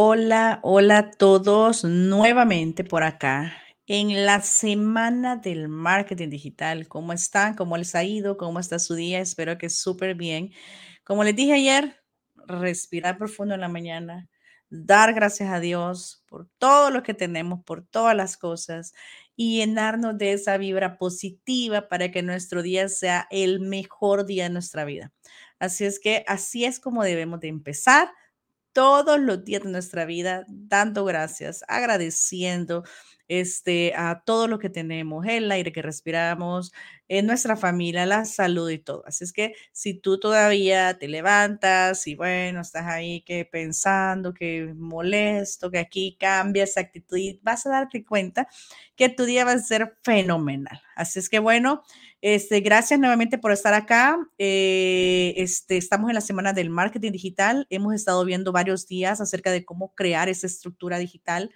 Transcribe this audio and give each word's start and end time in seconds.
Hola, 0.00 0.60
hola 0.62 0.98
a 0.98 1.10
todos 1.10 1.82
nuevamente 1.82 2.84
por 2.84 3.02
acá 3.02 3.52
en 3.88 4.24
la 4.26 4.40
semana 4.42 5.34
del 5.34 5.66
marketing 5.66 6.28
digital. 6.30 6.86
¿Cómo 6.86 7.12
están? 7.12 7.56
¿Cómo 7.56 7.76
les 7.76 7.96
ha 7.96 8.04
ido? 8.04 8.36
¿Cómo 8.36 8.60
está 8.60 8.78
su 8.78 8.94
día? 8.94 9.18
Espero 9.18 9.58
que 9.58 9.68
súper 9.68 10.14
bien. 10.14 10.52
Como 11.02 11.24
les 11.24 11.34
dije 11.34 11.54
ayer, 11.54 12.00
respirar 12.46 13.18
profundo 13.18 13.54
en 13.56 13.60
la 13.60 13.68
mañana, 13.68 14.28
dar 14.70 15.14
gracias 15.14 15.50
a 15.50 15.58
Dios 15.58 16.22
por 16.28 16.48
todo 16.58 16.92
lo 16.92 17.02
que 17.02 17.12
tenemos, 17.12 17.64
por 17.64 17.84
todas 17.84 18.14
las 18.14 18.36
cosas 18.36 18.94
y 19.34 19.58
llenarnos 19.58 20.16
de 20.16 20.32
esa 20.32 20.58
vibra 20.58 20.96
positiva 20.96 21.88
para 21.88 22.12
que 22.12 22.22
nuestro 22.22 22.62
día 22.62 22.88
sea 22.88 23.26
el 23.32 23.58
mejor 23.58 24.26
día 24.26 24.44
de 24.44 24.50
nuestra 24.50 24.84
vida. 24.84 25.12
Así 25.58 25.84
es 25.84 25.98
que 25.98 26.24
así 26.28 26.64
es 26.64 26.78
como 26.78 27.02
debemos 27.02 27.40
de 27.40 27.48
empezar 27.48 28.08
todos 28.72 29.18
los 29.20 29.44
días 29.44 29.62
de 29.64 29.70
nuestra 29.70 30.04
vida 30.04 30.44
dando 30.48 31.04
gracias, 31.04 31.64
agradeciendo 31.68 32.84
este, 33.28 33.94
a 33.94 34.22
todo 34.24 34.48
lo 34.48 34.58
que 34.58 34.70
tenemos, 34.70 35.26
el 35.26 35.50
aire 35.52 35.72
que 35.72 35.82
respiramos, 35.82 36.72
en 37.08 37.26
nuestra 37.26 37.56
familia, 37.56 38.04
la 38.06 38.24
salud 38.24 38.68
y 38.70 38.78
todo. 38.78 39.02
Así 39.06 39.24
es 39.24 39.32
que 39.32 39.54
si 39.72 39.94
tú 39.94 40.20
todavía 40.20 40.98
te 40.98 41.08
levantas 41.08 42.06
y 42.06 42.14
bueno, 42.14 42.60
estás 42.60 42.86
ahí 42.86 43.22
que 43.22 43.44
pensando, 43.46 44.34
que 44.34 44.74
molesto, 44.76 45.70
que 45.70 45.78
aquí 45.78 46.16
cambia 46.20 46.64
esa 46.64 46.80
actitud, 46.80 47.18
vas 47.42 47.66
a 47.66 47.70
darte 47.70 48.04
cuenta 48.04 48.48
que 48.96 49.08
tu 49.08 49.24
día 49.24 49.44
va 49.44 49.52
a 49.52 49.58
ser 49.58 49.96
fenomenal. 50.02 50.80
Así 50.96 51.18
es 51.18 51.28
que 51.28 51.38
bueno, 51.38 51.82
este, 52.20 52.60
gracias 52.60 52.98
nuevamente 52.98 53.38
por 53.38 53.52
estar 53.52 53.72
acá. 53.74 54.18
Eh, 54.38 55.34
este, 55.36 55.76
estamos 55.76 56.10
en 56.10 56.14
la 56.14 56.20
semana 56.20 56.52
del 56.52 56.68
marketing 56.68 57.12
digital. 57.12 57.66
Hemos 57.70 57.94
estado 57.94 58.24
viendo 58.24 58.52
varios 58.52 58.86
días 58.86 59.20
acerca 59.20 59.50
de 59.50 59.64
cómo 59.64 59.94
crear 59.94 60.28
esa 60.28 60.46
estructura 60.46 60.98
digital. 60.98 61.50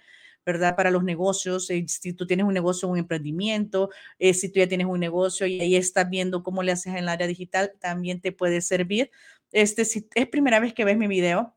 ¿Verdad? 0.45 0.75
Para 0.75 0.91
los 0.91 1.03
negocios, 1.03 1.69
eh, 1.69 1.85
si 1.87 2.13
tú 2.13 2.27
tienes 2.27 2.45
un 2.45 2.53
negocio, 2.53 2.87
un 2.87 2.97
emprendimiento, 2.97 3.89
eh, 4.19 4.33
si 4.33 4.49
tú 4.49 4.59
ya 4.59 4.67
tienes 4.67 4.87
un 4.87 4.99
negocio 4.99 5.47
y 5.47 5.59
ahí 5.61 5.75
estás 5.75 6.09
viendo 6.09 6.43
cómo 6.43 6.63
le 6.63 6.71
haces 6.71 6.87
en 6.87 6.97
el 6.97 7.09
área 7.09 7.27
digital, 7.27 7.73
también 7.79 8.21
te 8.21 8.31
puede 8.31 8.61
servir. 8.61 9.09
Este, 9.51 9.85
si 9.85 10.07
es 10.15 10.27
primera 10.27 10.59
vez 10.59 10.73
que 10.73 10.85
ves 10.85 10.97
mi 10.97 11.07
video, 11.07 11.55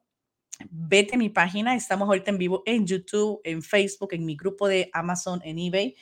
vete 0.71 1.17
a 1.17 1.19
mi 1.19 1.29
página. 1.29 1.75
Estamos 1.75 2.09
ahorita 2.09 2.31
en 2.31 2.39
vivo 2.39 2.63
en 2.67 2.87
YouTube, 2.87 3.41
en 3.45 3.63
Facebook, 3.63 4.13
en 4.13 4.25
mi 4.25 4.37
grupo 4.37 4.69
de 4.69 4.91
Amazon, 4.93 5.41
en 5.45 5.59
eBay. 5.59 5.97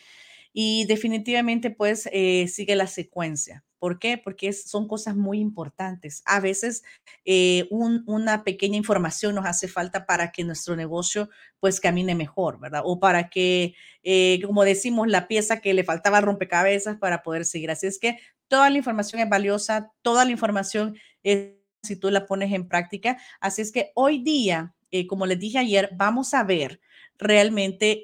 Y 0.54 0.86
definitivamente, 0.86 1.70
pues, 1.70 2.08
eh, 2.12 2.48
sigue 2.48 2.76
la 2.76 2.86
secuencia. 2.86 3.64
¿Por 3.78 3.98
qué? 3.98 4.16
Porque 4.16 4.50
son 4.54 4.88
cosas 4.88 5.14
muy 5.14 5.40
importantes. 5.40 6.22
A 6.24 6.40
veces 6.40 6.84
eh, 7.26 7.68
una 7.70 8.42
pequeña 8.44 8.78
información 8.78 9.34
nos 9.34 9.44
hace 9.44 9.68
falta 9.68 10.06
para 10.06 10.32
que 10.32 10.42
nuestro 10.44 10.74
negocio 10.74 11.28
pues 11.60 11.80
camine 11.80 12.14
mejor, 12.14 12.58
¿verdad? 12.60 12.80
O 12.84 12.98
para 12.98 13.28
que, 13.28 13.74
eh, 14.02 14.40
como 14.42 14.64
decimos, 14.64 15.08
la 15.08 15.28
pieza 15.28 15.60
que 15.60 15.74
le 15.74 15.84
faltaba 15.84 16.22
rompecabezas 16.22 16.96
para 16.96 17.22
poder 17.22 17.44
seguir. 17.44 17.70
Así 17.70 17.86
es 17.86 17.98
que 17.98 18.16
toda 18.48 18.70
la 18.70 18.78
información 18.78 19.20
es 19.20 19.28
valiosa, 19.28 19.92
toda 20.00 20.24
la 20.24 20.30
información 20.30 20.96
es 21.22 21.50
si 21.82 21.96
tú 21.96 22.10
la 22.10 22.26
pones 22.26 22.52
en 22.52 22.66
práctica. 22.68 23.18
Así 23.40 23.60
es 23.60 23.70
que 23.70 23.92
hoy 23.94 24.22
día, 24.22 24.74
como 25.08 25.26
les 25.26 25.38
dije 25.38 25.58
ayer, 25.58 25.90
vamos 25.96 26.34
a 26.34 26.44
ver 26.44 26.80
realmente 27.18 28.02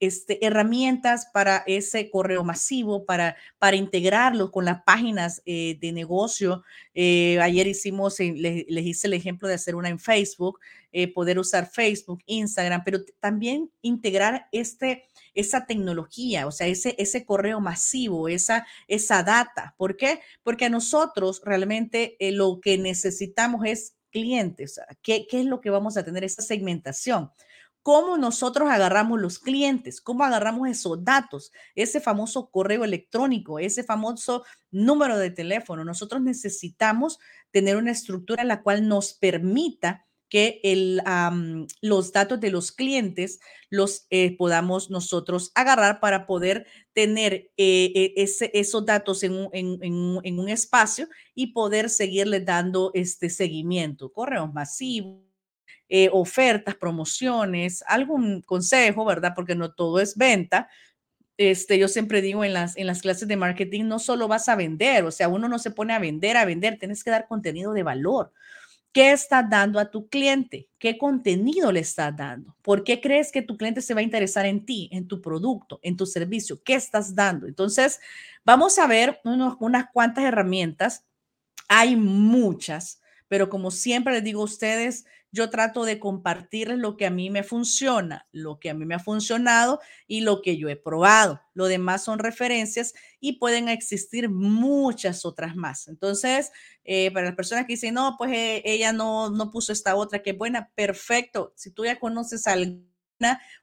este, 0.00 0.44
herramientas 0.44 1.26
para 1.26 1.62
ese 1.66 2.08
correo 2.08 2.42
masivo, 2.42 3.04
para, 3.04 3.36
para 3.58 3.76
integrarlo 3.76 4.50
con 4.50 4.64
las 4.64 4.82
páginas 4.82 5.42
eh, 5.44 5.76
de 5.78 5.92
negocio. 5.92 6.64
Eh, 6.94 7.38
ayer 7.40 7.66
hicimos, 7.66 8.18
les, 8.18 8.66
hice 8.66 9.06
el 9.06 9.12
ejemplo 9.12 9.46
de 9.46 9.54
hacer 9.54 9.74
una 9.74 9.90
en 9.90 10.00
Facebook, 10.00 10.58
eh, 10.90 11.12
poder 11.12 11.38
usar 11.38 11.70
Facebook, 11.70 12.22
Instagram, 12.24 12.82
pero 12.82 13.00
también 13.20 13.70
integrar 13.82 14.48
este, 14.52 15.04
esa 15.34 15.66
tecnología, 15.66 16.46
o 16.46 16.50
sea, 16.50 16.66
ese, 16.66 16.96
ese 16.98 17.26
correo 17.26 17.60
masivo, 17.60 18.28
esa, 18.28 18.66
esa 18.88 19.22
data. 19.22 19.74
¿Por 19.76 19.98
qué? 19.98 20.20
Porque 20.42 20.64
a 20.64 20.70
nosotros 20.70 21.42
realmente 21.44 22.16
lo 22.18 22.58
que 22.60 22.78
necesitamos 22.78 23.66
es 23.66 23.99
clientes. 24.10 24.80
¿Qué, 25.02 25.26
¿Qué 25.28 25.40
es 25.40 25.46
lo 25.46 25.60
que 25.60 25.70
vamos 25.70 25.96
a 25.96 26.04
tener? 26.04 26.24
Esa 26.24 26.42
segmentación 26.42 27.30
cómo 27.82 28.18
nosotros 28.18 28.68
agarramos 28.70 29.20
los 29.20 29.38
clientes, 29.38 30.00
cómo 30.00 30.24
agarramos 30.24 30.68
esos 30.68 31.02
datos, 31.04 31.52
ese 31.74 32.00
famoso 32.00 32.50
correo 32.50 32.84
electrónico, 32.84 33.58
ese 33.58 33.84
famoso 33.84 34.44
número 34.70 35.18
de 35.18 35.30
teléfono. 35.30 35.84
Nosotros 35.84 36.20
necesitamos 36.20 37.18
tener 37.50 37.76
una 37.76 37.92
estructura 37.92 38.42
en 38.42 38.48
la 38.48 38.62
cual 38.62 38.86
nos 38.86 39.14
permita 39.14 40.06
que 40.30 40.60
los 41.82 42.12
datos 42.12 42.40
de 42.40 42.50
los 42.50 42.72
clientes 42.72 43.40
los 43.68 44.06
eh, 44.10 44.36
podamos 44.36 44.88
nosotros 44.90 45.52
agarrar 45.54 46.00
para 46.00 46.26
poder 46.26 46.66
tener 46.94 47.50
eh, 47.56 48.14
e, 48.16 48.50
esos 48.54 48.86
datos 48.86 49.22
en 49.22 49.32
un, 49.32 49.50
en 49.52 50.38
un, 50.38 50.48
espacio 50.48 51.08
y 51.34 51.48
poder 51.48 51.90
seguirle 51.90 52.40
dando 52.40 52.90
este 52.94 53.28
seguimiento, 53.28 54.12
correos 54.12 54.52
masivos 54.52 55.30
eh, 55.92 56.08
ofertas, 56.12 56.76
promociones, 56.76 57.82
algún 57.88 58.42
consejo, 58.42 59.04
¿verdad? 59.04 59.32
Porque 59.34 59.56
no 59.56 59.72
todo 59.72 59.98
es 59.98 60.16
venta. 60.16 60.68
Este, 61.36 61.78
yo 61.78 61.88
siempre 61.88 62.22
digo 62.22 62.44
en 62.44 62.52
las, 62.52 62.76
en 62.76 62.86
las 62.86 63.02
clases 63.02 63.26
de 63.26 63.36
marketing, 63.36 63.86
no 63.86 63.98
solo 63.98 64.28
vas 64.28 64.48
a 64.48 64.54
vender, 64.54 65.04
o 65.04 65.10
sea, 65.10 65.28
uno 65.28 65.48
no 65.48 65.58
se 65.58 65.72
pone 65.72 65.92
a 65.92 65.98
vender, 65.98 66.36
a 66.36 66.44
vender, 66.44 66.78
tienes 66.78 67.02
que 67.02 67.10
dar 67.10 67.26
contenido 67.26 67.72
de 67.72 67.82
valor. 67.82 68.32
¿Qué 68.92 69.12
estás 69.12 69.48
dando 69.48 69.78
a 69.78 69.90
tu 69.90 70.08
cliente? 70.08 70.68
¿Qué 70.78 70.98
contenido 70.98 71.70
le 71.70 71.80
estás 71.80 72.16
dando? 72.16 72.56
¿Por 72.60 72.82
qué 72.82 73.00
crees 73.00 73.30
que 73.30 73.42
tu 73.42 73.56
cliente 73.56 73.82
se 73.82 73.94
va 73.94 74.00
a 74.00 74.02
interesar 74.04 74.46
en 74.46 74.66
ti, 74.66 74.88
en 74.90 75.06
tu 75.06 75.20
producto, 75.20 75.78
en 75.82 75.96
tu 75.96 76.06
servicio? 76.06 76.60
¿Qué 76.64 76.74
estás 76.74 77.14
dando? 77.14 77.46
Entonces, 77.46 78.00
vamos 78.44 78.78
a 78.80 78.88
ver 78.88 79.20
unas 79.24 79.86
cuantas 79.92 80.24
herramientas. 80.24 81.04
Hay 81.68 81.94
muchas, 81.94 83.00
pero 83.30 83.48
como 83.48 83.70
siempre 83.70 84.12
les 84.12 84.24
digo 84.24 84.40
a 84.40 84.46
ustedes, 84.46 85.04
yo 85.30 85.50
trato 85.50 85.84
de 85.84 86.00
compartirles 86.00 86.78
lo 86.78 86.96
que 86.96 87.06
a 87.06 87.10
mí 87.10 87.30
me 87.30 87.44
funciona, 87.44 88.26
lo 88.32 88.58
que 88.58 88.70
a 88.70 88.74
mí 88.74 88.84
me 88.86 88.96
ha 88.96 88.98
funcionado 88.98 89.78
y 90.08 90.22
lo 90.22 90.42
que 90.42 90.56
yo 90.56 90.68
he 90.68 90.74
probado. 90.74 91.40
Lo 91.54 91.66
demás 91.66 92.02
son 92.02 92.18
referencias 92.18 92.92
y 93.20 93.34
pueden 93.38 93.68
existir 93.68 94.28
muchas 94.28 95.24
otras 95.24 95.54
más. 95.54 95.86
Entonces, 95.86 96.50
eh, 96.82 97.12
para 97.12 97.26
las 97.26 97.36
personas 97.36 97.66
que 97.66 97.74
dicen, 97.74 97.94
no, 97.94 98.16
pues 98.18 98.32
eh, 98.32 98.62
ella 98.64 98.92
no, 98.92 99.30
no 99.30 99.52
puso 99.52 99.72
esta 99.72 99.94
otra, 99.94 100.24
que 100.24 100.32
buena, 100.32 100.72
perfecto. 100.74 101.52
Si 101.54 101.70
tú 101.70 101.84
ya 101.84 102.00
conoces 102.00 102.48
al 102.48 102.82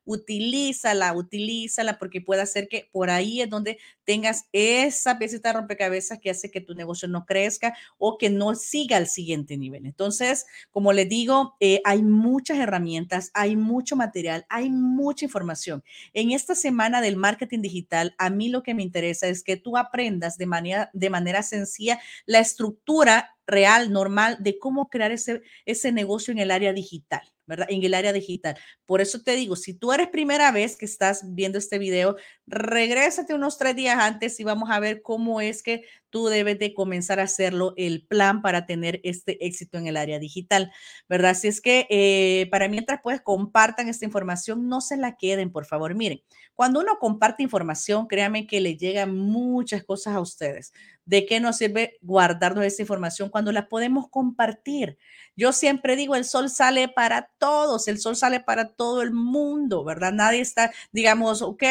utilízala, 0.05 1.13
utilízala 1.13 1.97
porque 1.99 2.21
puede 2.21 2.41
hacer 2.41 2.67
que 2.67 2.89
por 2.91 3.09
ahí 3.09 3.41
es 3.41 3.49
donde 3.49 3.77
tengas 4.03 4.45
esa 4.53 5.17
piecita 5.19 5.49
de 5.49 5.59
rompecabezas 5.59 6.19
que 6.19 6.29
hace 6.29 6.49
que 6.49 6.61
tu 6.61 6.75
negocio 6.75 7.07
no 7.07 7.25
crezca 7.25 7.75
o 7.97 8.17
que 8.17 8.29
no 8.29 8.55
siga 8.55 8.97
al 8.97 9.07
siguiente 9.07 9.57
nivel. 9.57 9.85
Entonces, 9.85 10.45
como 10.71 10.93
les 10.93 11.09
digo, 11.09 11.55
eh, 11.59 11.81
hay 11.83 12.01
muchas 12.01 12.57
herramientas, 12.57 13.31
hay 13.33 13.55
mucho 13.55 13.95
material, 13.95 14.45
hay 14.49 14.69
mucha 14.69 15.25
información. 15.25 15.83
En 16.13 16.31
esta 16.31 16.55
semana 16.55 17.01
del 17.01 17.17
marketing 17.17 17.61
digital, 17.61 18.15
a 18.17 18.29
mí 18.29 18.49
lo 18.49 18.63
que 18.63 18.73
me 18.73 18.83
interesa 18.83 19.27
es 19.27 19.43
que 19.43 19.57
tú 19.57 19.77
aprendas 19.77 20.37
de 20.37 20.45
manera, 20.45 21.43
sencilla 21.43 21.99
la 22.25 22.39
estructura 22.39 23.35
real, 23.45 23.91
normal, 23.91 24.37
de 24.39 24.59
cómo 24.59 24.89
crear 24.89 25.11
ese 25.11 25.91
negocio 25.91 26.31
en 26.31 26.39
el 26.39 26.51
área 26.51 26.73
digital. 26.73 27.21
¿Verdad? 27.47 27.67
En 27.69 27.83
el 27.83 27.93
área 27.93 28.13
digital. 28.13 28.57
Por 28.85 29.01
eso 29.01 29.21
te 29.21 29.35
digo, 29.35 29.55
si 29.55 29.73
tú 29.73 29.91
eres 29.91 30.09
primera 30.09 30.51
vez 30.51 30.77
que 30.77 30.85
estás 30.85 31.23
viendo 31.33 31.57
este 31.57 31.79
video, 31.79 32.15
regrésate 32.45 33.33
unos 33.33 33.57
tres 33.57 33.75
días 33.75 33.97
antes 33.99 34.39
y 34.39 34.43
vamos 34.43 34.69
a 34.69 34.79
ver 34.79 35.01
cómo 35.01 35.41
es 35.41 35.63
que 35.63 35.83
tú 36.09 36.27
debes 36.27 36.59
de 36.59 36.73
comenzar 36.73 37.19
a 37.19 37.23
hacerlo, 37.23 37.73
el 37.77 38.05
plan 38.05 38.41
para 38.41 38.65
tener 38.65 38.99
este 39.03 39.45
éxito 39.45 39.77
en 39.77 39.87
el 39.87 39.97
área 39.97 40.19
digital, 40.19 40.71
¿verdad? 41.09 41.31
Así 41.31 41.47
es 41.47 41.61
que 41.61 41.87
eh, 41.89 42.47
para 42.51 42.67
mientras 42.67 42.99
pues 43.03 43.21
compartan 43.21 43.89
esta 43.89 44.05
información, 44.05 44.67
no 44.67 44.81
se 44.81 44.97
la 44.97 45.17
queden, 45.17 45.51
por 45.51 45.65
favor. 45.65 45.95
Miren, 45.95 46.21
cuando 46.57 46.79
uno 46.79 46.97
comparte 46.99 47.43
información, 47.43 48.07
créanme 48.07 48.47
que 48.47 48.59
le 48.61 48.77
llegan 48.77 49.15
muchas 49.15 49.83
cosas 49.83 50.15
a 50.15 50.19
ustedes. 50.19 50.73
¿De 51.05 51.25
qué 51.25 51.39
nos 51.39 51.57
sirve 51.57 51.99
guardarnos 52.01 52.65
esa 52.65 52.81
información 52.81 53.29
cuando 53.29 53.51
la 53.51 53.69
podemos 53.69 54.09
compartir? 54.09 54.97
Yo 55.35 55.53
siempre 55.53 55.95
digo, 55.95 56.15
el 56.15 56.25
sol 56.25 56.49
sale 56.49 56.89
para 56.89 57.29
todos, 57.37 57.87
el 57.87 57.99
sol 57.99 58.15
sale 58.15 58.39
para 58.39 58.69
todo 58.69 59.03
el 59.03 59.11
mundo, 59.11 59.83
¿verdad? 59.83 60.11
Nadie 60.11 60.41
está, 60.41 60.71
digamos, 60.91 61.43
ok, 61.43 61.63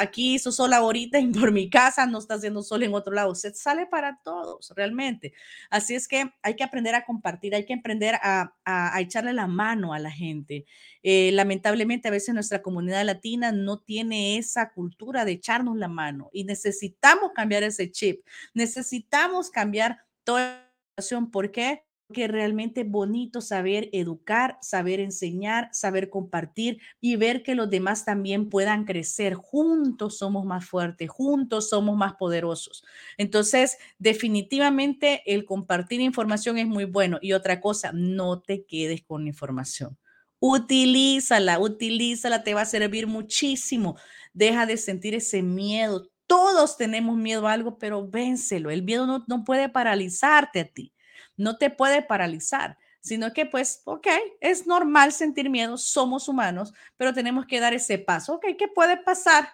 aquí 0.00 0.34
hizo 0.34 0.50
sol 0.50 0.72
ahorita 0.72 1.18
y 1.20 1.26
por 1.32 1.52
mi 1.52 1.68
casa 1.68 2.06
no 2.06 2.18
está 2.18 2.34
haciendo 2.34 2.62
sol 2.62 2.82
en 2.82 2.94
otro 2.94 3.12
lado. 3.12 3.34
Se 3.34 3.48
para 3.86 4.20
todos, 4.22 4.72
realmente. 4.76 5.32
Así 5.70 5.94
es 5.94 6.08
que 6.08 6.32
hay 6.42 6.56
que 6.56 6.64
aprender 6.64 6.94
a 6.94 7.04
compartir, 7.04 7.54
hay 7.54 7.64
que 7.64 7.74
aprender 7.74 8.16
a, 8.22 8.52
echarle 9.00 9.32
la 9.32 9.46
mano 9.46 9.92
a 9.92 9.98
la 9.98 10.10
gente. 10.10 10.66
Eh, 11.02 11.30
lamentablemente, 11.32 12.08
a 12.08 12.12
veces 12.12 12.34
nuestra 12.34 12.62
comunidad 12.62 13.04
latina 13.04 13.52
no 13.52 13.78
tiene 13.78 14.38
esa 14.38 14.72
cultura 14.72 15.24
de 15.24 15.32
echarnos 15.32 15.76
la 15.76 15.88
mano 15.88 16.30
y 16.32 16.44
necesitamos 16.44 17.32
cambiar 17.34 17.62
ese 17.62 17.90
chip, 17.90 18.24
necesitamos 18.54 19.50
cambiar 19.50 19.98
toda 20.24 20.40
la 20.40 20.72
situación. 20.96 21.30
¿Por 21.30 21.50
qué? 21.50 21.84
Que 22.12 22.28
realmente 22.28 22.82
es 22.82 22.90
bonito 22.90 23.40
saber 23.40 23.88
educar, 23.92 24.58
saber 24.60 25.00
enseñar, 25.00 25.68
saber 25.72 26.10
compartir 26.10 26.80
y 27.00 27.16
ver 27.16 27.42
que 27.42 27.54
los 27.54 27.70
demás 27.70 28.04
también 28.04 28.48
puedan 28.48 28.84
crecer. 28.84 29.34
Juntos 29.34 30.18
somos 30.18 30.44
más 30.44 30.64
fuertes, 30.64 31.10
juntos 31.10 31.68
somos 31.70 31.96
más 31.96 32.14
poderosos. 32.14 32.84
Entonces, 33.18 33.78
definitivamente 33.98 35.22
el 35.26 35.44
compartir 35.44 36.00
información 36.00 36.58
es 36.58 36.66
muy 36.66 36.84
bueno. 36.84 37.18
Y 37.20 37.32
otra 37.32 37.60
cosa, 37.60 37.92
no 37.92 38.40
te 38.40 38.64
quedes 38.64 39.02
con 39.02 39.26
información. 39.26 39.98
Utilízala, 40.38 41.58
utilízala, 41.58 42.42
te 42.42 42.54
va 42.54 42.62
a 42.62 42.66
servir 42.66 43.06
muchísimo. 43.06 43.96
Deja 44.32 44.66
de 44.66 44.76
sentir 44.76 45.14
ese 45.14 45.42
miedo. 45.42 46.10
Todos 46.26 46.76
tenemos 46.76 47.16
miedo 47.16 47.46
a 47.46 47.52
algo, 47.52 47.78
pero 47.78 48.08
vénselo. 48.08 48.70
El 48.70 48.82
miedo 48.82 49.06
no, 49.06 49.24
no 49.28 49.44
puede 49.44 49.68
paralizarte 49.68 50.60
a 50.60 50.68
ti 50.68 50.92
no 51.36 51.58
te 51.58 51.70
puede 51.70 52.02
paralizar, 52.02 52.78
sino 53.00 53.32
que 53.32 53.46
pues, 53.46 53.82
ok, 53.84 54.06
es 54.40 54.66
normal 54.66 55.12
sentir 55.12 55.50
miedo, 55.50 55.76
somos 55.76 56.28
humanos, 56.28 56.72
pero 56.96 57.12
tenemos 57.12 57.46
que 57.46 57.60
dar 57.60 57.74
ese 57.74 57.98
paso. 57.98 58.34
Ok, 58.34 58.46
¿qué 58.58 58.68
puede 58.68 58.96
pasar 58.96 59.48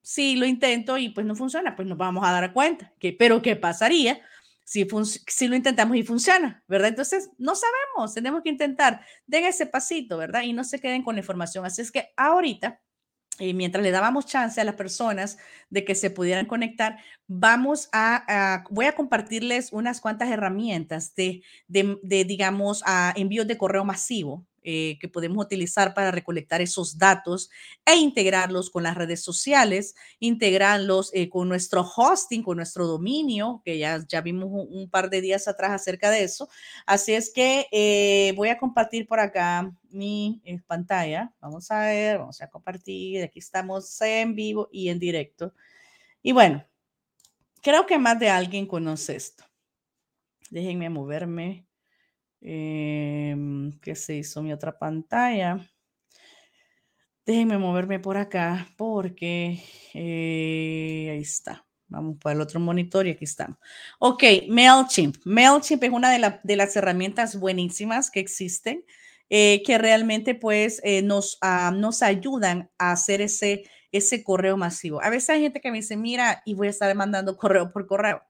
si 0.00 0.36
lo 0.36 0.46
intento 0.46 0.96
y 0.96 1.08
pues 1.08 1.26
no 1.26 1.34
funciona? 1.34 1.74
Pues 1.74 1.88
nos 1.88 1.98
vamos 1.98 2.24
a 2.24 2.32
dar 2.32 2.52
cuenta. 2.52 2.92
Que, 2.98 3.12
pero 3.12 3.42
¿qué 3.42 3.56
pasaría 3.56 4.20
si, 4.62 4.86
si 5.26 5.48
lo 5.48 5.56
intentamos 5.56 5.96
y 5.96 6.04
funciona? 6.04 6.62
¿Verdad? 6.68 6.90
Entonces, 6.90 7.30
no 7.36 7.54
sabemos, 7.56 8.14
tenemos 8.14 8.42
que 8.42 8.50
intentar. 8.50 9.04
Den 9.26 9.44
ese 9.44 9.66
pasito, 9.66 10.16
¿verdad? 10.16 10.42
Y 10.42 10.52
no 10.52 10.62
se 10.62 10.80
queden 10.80 11.02
con 11.02 11.16
la 11.16 11.20
información. 11.20 11.66
Así 11.66 11.82
es 11.82 11.90
que 11.90 12.12
ahorita 12.16 12.80
mientras 13.40 13.82
le 13.82 13.90
dábamos 13.90 14.26
chance 14.26 14.60
a 14.60 14.64
las 14.64 14.74
personas 14.74 15.38
de 15.70 15.84
que 15.84 15.94
se 15.94 16.10
pudieran 16.10 16.46
conectar, 16.46 16.98
vamos 17.26 17.88
a, 17.92 18.64
voy 18.70 18.86
a 18.86 18.94
compartirles 18.94 19.72
unas 19.72 20.00
cuantas 20.00 20.30
herramientas 20.30 21.14
de, 21.14 21.42
de, 21.68 22.24
digamos, 22.24 22.82
a 22.86 23.12
envíos 23.16 23.46
de 23.46 23.58
correo 23.58 23.84
masivo 23.84 24.46
eh, 24.66 24.96
que 24.98 25.08
podemos 25.08 25.44
utilizar 25.44 25.92
para 25.92 26.10
recolectar 26.10 26.62
esos 26.62 26.96
datos 26.96 27.50
e 27.84 27.96
integrarlos 27.96 28.70
con 28.70 28.82
las 28.82 28.96
redes 28.96 29.22
sociales, 29.22 29.94
integrarlos 30.20 31.10
eh, 31.12 31.28
con 31.28 31.50
nuestro 31.50 31.82
hosting, 31.82 32.42
con 32.42 32.56
nuestro 32.56 32.86
dominio, 32.86 33.60
que 33.62 33.76
ya, 33.76 34.02
ya 34.08 34.22
vimos 34.22 34.48
un, 34.50 34.88
par 34.88 35.10
de 35.10 35.20
días 35.20 35.48
atrás 35.48 35.72
acerca 35.72 36.10
de 36.10 36.24
eso. 36.24 36.48
Así 36.86 37.12
es 37.12 37.30
que 37.30 37.66
eh, 37.72 38.32
voy 38.36 38.48
a 38.48 38.56
compartir 38.56 39.06
por 39.06 39.20
acá 39.20 39.70
mi 39.90 40.42
pantalla. 40.66 41.30
Vamos 41.40 41.70
a 41.70 41.80
ver, 41.80 42.18
vamos 42.18 42.40
a 42.40 42.48
compartir. 42.48 43.22
Aquí 43.22 43.40
estamos 43.40 44.00
en 44.00 44.34
vivo 44.34 44.70
y 44.72 44.88
en 44.88 44.98
directo. 44.98 45.52
Y 46.22 46.32
bueno, 46.32 46.64
creo 47.60 47.84
que 47.84 47.98
más 47.98 48.18
de 48.18 48.30
alguien 48.30 48.66
conoce 48.66 49.14
esto. 49.14 49.44
Déjenme 50.48 50.88
moverme 50.88 51.66
eh, 52.44 53.34
¿Qué 53.80 53.94
se 53.94 54.16
hizo 54.16 54.42
mi 54.42 54.52
otra 54.52 54.78
pantalla? 54.78 55.58
Déjenme 57.26 57.56
moverme 57.56 57.98
por 57.98 58.18
acá 58.18 58.68
porque 58.76 59.62
eh, 59.94 61.08
ahí 61.10 61.22
está. 61.22 61.64
Vamos 61.88 62.18
para 62.20 62.34
el 62.34 62.42
otro 62.42 62.60
monitor 62.60 63.06
y 63.06 63.10
aquí 63.12 63.24
estamos. 63.24 63.56
Ok, 63.98 64.24
MailChimp. 64.48 65.16
MailChimp 65.24 65.84
es 65.84 65.90
una 65.90 66.10
de, 66.42 66.56
las 66.56 66.76
herramientas 66.76 67.38
buenísimas 67.38 68.10
que 68.10 68.20
existen 68.20 68.84
eh, 69.30 69.62
que 69.64 69.78
realmente 69.78 70.34
pues 70.34 70.82
eh, 70.84 71.00
nos, 71.00 71.38
ah, 71.40 71.72
nos 71.74 72.02
ayudan 72.02 72.70
a 72.78 72.92
hacer 72.92 73.22
ese, 73.22 73.64
ese 73.90 74.22
correo 74.22 74.58
masivo. 74.58 75.02
A 75.02 75.08
veces 75.08 75.30
hay 75.30 75.40
gente 75.40 75.62
que 75.62 75.70
me 75.70 75.78
dice, 75.78 75.96
mira, 75.96 76.42
y 76.44 76.52
voy 76.52 76.66
a 76.66 76.70
estar 76.70 76.94
mandando 76.94 77.38
correo 77.38 77.72
por 77.72 77.86
correo 77.86 78.22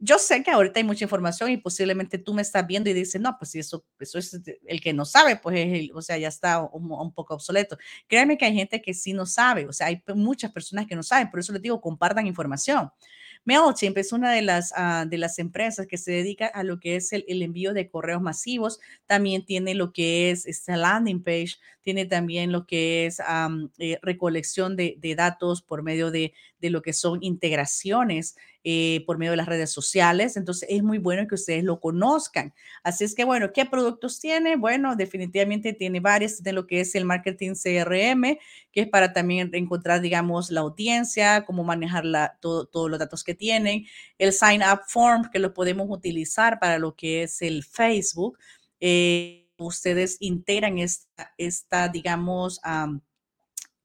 yo 0.00 0.18
sé 0.18 0.42
que 0.42 0.50
ahorita 0.50 0.80
hay 0.80 0.84
mucha 0.84 1.04
información 1.04 1.50
y 1.50 1.56
posiblemente 1.56 2.18
tú 2.18 2.34
me 2.34 2.42
estás 2.42 2.66
viendo 2.66 2.90
y 2.90 2.92
dices, 2.92 3.20
no, 3.20 3.36
pues 3.38 3.54
eso, 3.54 3.84
eso 3.98 4.18
es 4.18 4.40
el 4.66 4.80
que 4.80 4.92
no 4.92 5.04
sabe, 5.04 5.36
pues, 5.36 5.90
o 5.94 6.02
sea, 6.02 6.18
ya 6.18 6.28
está 6.28 6.62
un, 6.62 7.12
poco 7.12 7.34
obsoleto. 7.34 7.76
Créeme 8.06 8.38
que 8.38 8.44
hay 8.44 8.54
gente 8.54 8.80
que 8.80 8.94
sí 8.94 9.12
no 9.12 9.26
sabe, 9.26 9.66
o 9.66 9.72
sea, 9.72 9.88
hay 9.88 10.02
muchas 10.14 10.52
personas 10.52 10.86
que 10.86 10.96
no 10.96 11.02
saben, 11.02 11.30
por 11.30 11.40
eso 11.40 11.52
les 11.52 11.62
digo, 11.62 11.80
compartan 11.80 12.26
información. 12.26 12.90
MailChimp 13.44 13.96
es 13.98 14.12
una 14.12 14.32
de 14.32 14.42
las, 14.42 14.72
ah, 14.76 15.06
de 15.08 15.16
las 15.16 15.38
empresas 15.38 15.86
que 15.86 15.96
se 15.96 16.12
dedica 16.12 16.46
a 16.46 16.62
lo 16.64 16.78
que 16.80 16.96
es 16.96 17.12
el, 17.12 17.24
envío 17.42 17.72
de 17.72 17.88
correos 17.88 18.20
masivos. 18.20 18.78
También 19.06 19.44
tiene 19.44 19.74
lo 19.74 19.92
que 19.92 20.30
es 20.30 20.44
esta 20.46 20.76
landing 20.76 21.22
page, 21.22 21.56
tiene 21.88 22.04
también 22.04 22.52
lo 22.52 22.66
que 22.66 23.06
es 23.06 23.18
eh, 23.78 23.98
recolección 24.02 24.76
de, 24.76 25.14
datos 25.16 25.62
por 25.62 25.82
medio 25.82 26.10
de, 26.10 26.34
de 26.60 26.68
lo 26.68 26.82
que 26.82 26.92
son 26.92 27.20
integraciones 27.22 28.36
eh, 28.62 29.04
por 29.06 29.16
medio 29.16 29.30
de 29.30 29.38
las 29.38 29.46
redes 29.46 29.72
sociales. 29.72 30.36
Entonces 30.36 30.68
es 30.70 30.82
muy 30.82 30.98
bueno 30.98 31.26
que 31.26 31.36
ustedes 31.36 31.64
lo 31.64 31.80
conozcan. 31.80 32.52
Así 32.82 33.04
es 33.04 33.14
que, 33.14 33.24
bueno, 33.24 33.54
¿qué 33.54 33.64
productos 33.64 34.20
tiene? 34.20 34.56
Bueno, 34.56 34.96
definitivamente 34.96 35.72
tiene 35.72 36.00
varios 36.00 36.42
de 36.42 36.52
lo 36.52 36.66
que 36.66 36.80
es 36.80 36.94
el 36.94 37.06
marketing 37.06 37.54
CRM, 37.54 38.36
que 38.70 38.82
es 38.82 38.88
para 38.88 39.14
también 39.14 39.48
encontrar, 39.54 40.02
digamos, 40.02 40.50
la 40.50 40.60
audiencia, 40.60 41.46
cómo 41.46 41.64
manejar 41.64 42.04
todos 42.38 42.90
los 42.90 42.98
datos 42.98 43.24
que 43.24 43.32
tienen. 43.32 43.86
El 44.18 44.34
sign 44.34 44.60
up 44.60 44.80
form, 44.88 45.30
que 45.30 45.38
lo 45.38 45.54
podemos 45.54 45.86
utilizar 45.88 46.58
para 46.58 46.78
lo 46.78 46.94
que 46.94 47.22
es 47.22 47.40
el 47.40 47.64
Facebook. 47.64 48.38
Eh, 48.78 49.47
ustedes 49.58 50.16
integran 50.20 50.78
esta, 51.36 51.88
digamos, 51.88 52.60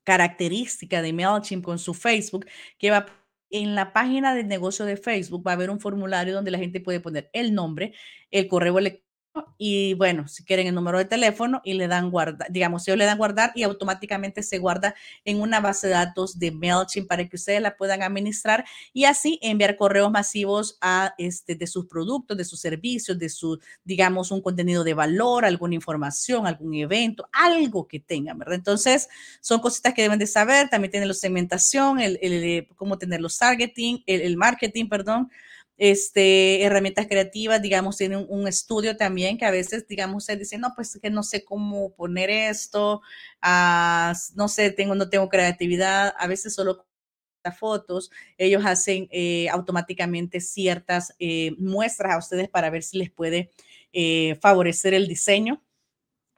característica 0.03 1.01
de 1.01 1.13
MailChimp 1.13 1.63
con 1.63 1.79
su 1.79 1.93
Facebook, 1.93 2.45
que 2.77 2.91
va 2.91 3.05
en 3.49 3.75
la 3.75 3.93
página 3.93 4.33
del 4.33 4.47
negocio 4.47 4.83
de 4.85 4.97
Facebook 4.97 5.45
va 5.45 5.51
a 5.51 5.53
haber 5.53 5.69
un 5.69 5.79
formulario 5.79 6.33
donde 6.33 6.51
la 6.51 6.57
gente 6.57 6.81
puede 6.81 6.99
poner 6.99 7.29
el 7.33 7.53
nombre, 7.53 7.93
el 8.31 8.47
correo 8.47 8.79
electrónico 8.79 9.12
y 9.57 9.93
bueno, 9.95 10.27
si 10.27 10.43
quieren 10.43 10.67
el 10.67 10.75
número 10.75 10.97
de 10.97 11.05
teléfono 11.05 11.61
y 11.63 11.73
le 11.73 11.87
dan 11.87 12.11
guardar, 12.11 12.51
digamos, 12.51 12.87
ellos 12.87 12.97
le 12.97 13.05
dan 13.05 13.17
guardar 13.17 13.51
y 13.55 13.63
automáticamente 13.63 14.43
se 14.43 14.59
guarda 14.59 14.93
en 15.25 15.41
una 15.41 15.59
base 15.59 15.87
de 15.87 15.93
datos 15.93 16.37
de 16.37 16.51
MailChimp 16.51 17.07
para 17.07 17.27
que 17.27 17.35
ustedes 17.35 17.61
la 17.61 17.75
puedan 17.75 18.03
administrar 18.03 18.65
y 18.93 19.05
así 19.05 19.39
enviar 19.41 19.75
correos 19.77 20.11
masivos 20.11 20.77
a 20.81 21.13
este 21.17 21.55
de 21.55 21.67
sus 21.67 21.87
productos, 21.87 22.37
de 22.37 22.45
sus 22.45 22.59
servicios, 22.59 23.17
de 23.17 23.29
su, 23.29 23.59
digamos, 23.83 24.31
un 24.31 24.41
contenido 24.41 24.83
de 24.83 24.93
valor, 24.93 25.45
alguna 25.45 25.75
información, 25.75 26.45
algún 26.45 26.73
evento, 26.75 27.27
algo 27.31 27.87
que 27.87 27.99
tengan, 27.99 28.37
¿verdad? 28.37 28.55
Entonces, 28.55 29.09
son 29.41 29.59
cositas 29.61 29.93
que 29.93 30.01
deben 30.01 30.19
de 30.19 30.27
saber. 30.27 30.69
También 30.69 30.91
tienen 30.91 31.07
la 31.07 31.13
segmentación, 31.15 31.99
el, 31.99 32.19
el, 32.21 32.67
cómo 32.75 32.97
tener 32.97 33.21
los 33.21 33.37
targeting, 33.37 34.03
el, 34.05 34.21
el 34.21 34.37
marketing, 34.37 34.87
perdón 34.89 35.31
este, 35.77 36.63
herramientas 36.63 37.07
creativas, 37.07 37.61
digamos, 37.61 37.97
tienen 37.97 38.25
un, 38.29 38.47
estudio 38.47 38.97
también 38.97 39.37
que 39.37 39.45
a 39.45 39.51
veces, 39.51 39.87
digamos, 39.87 40.25
se 40.25 40.37
dice, 40.37 40.57
no, 40.57 40.73
pues 40.75 40.99
que 41.01 41.09
no 41.09 41.23
sé 41.23 41.43
cómo 41.43 41.93
poner 41.95 42.29
esto, 42.29 43.01
ah, 43.41 44.13
no 44.35 44.47
sé, 44.47 44.71
tengo, 44.71 44.95
no 44.95 45.09
tengo 45.09 45.29
creatividad, 45.29 46.13
a 46.17 46.27
veces 46.27 46.53
solo 46.55 46.85
fotos, 47.51 48.11
ellos 48.37 48.63
hacen 48.65 49.07
eh, 49.11 49.49
automáticamente 49.49 50.39
ciertas 50.39 51.13
eh, 51.19 51.51
muestras 51.57 52.13
a 52.13 52.17
ustedes 52.17 52.49
para 52.49 52.69
ver 52.69 52.83
si 52.83 52.97
les 52.97 53.11
puede 53.11 53.51
eh, 53.91 54.35
favorecer 54.41 54.93
el 54.93 55.07
diseño 55.07 55.61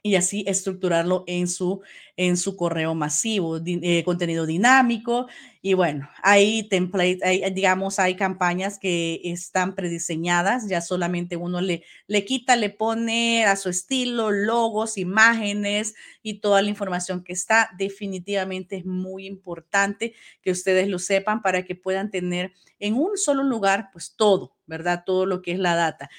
y 0.05 0.17
así 0.17 0.43
estructurarlo 0.47 1.23
en 1.25 1.47
su, 1.47 1.81
en 2.15 2.37
su 2.37 2.55
correo 2.55 2.93
masivo, 2.93 3.59
eh, 3.65 4.03
contenido 4.03 4.45
dinámico. 4.45 5.25
Y 5.63 5.73
bueno, 5.73 6.07
hay 6.21 6.69
templates, 6.69 7.23
hay, 7.23 7.49
digamos, 7.51 7.97
hay 7.97 8.15
campañas 8.15 8.77
que 8.77 9.19
están 9.23 9.73
prediseñadas, 9.73 10.69
ya 10.69 10.81
solamente 10.81 11.37
uno 11.37 11.59
le, 11.59 11.81
le 12.05 12.23
quita, 12.23 12.55
le 12.55 12.69
pone 12.69 13.45
a 13.45 13.55
su 13.55 13.69
estilo 13.69 14.29
logos, 14.29 14.99
imágenes 14.99 15.95
y 16.21 16.35
toda 16.35 16.61
la 16.61 16.69
información 16.69 17.23
que 17.23 17.33
está. 17.33 17.71
Definitivamente 17.75 18.75
es 18.75 18.85
muy 18.85 19.25
importante 19.25 20.13
que 20.43 20.51
ustedes 20.51 20.87
lo 20.87 20.99
sepan 20.99 21.41
para 21.41 21.63
que 21.63 21.73
puedan 21.73 22.11
tener 22.11 22.53
en 22.77 22.93
un 22.93 23.17
solo 23.17 23.41
lugar, 23.41 23.89
pues 23.91 24.13
todo, 24.15 24.55
¿verdad? 24.67 25.01
Todo 25.03 25.25
lo 25.25 25.41
que 25.41 25.53
es 25.53 25.57
la 25.57 25.73
data. 25.73 26.11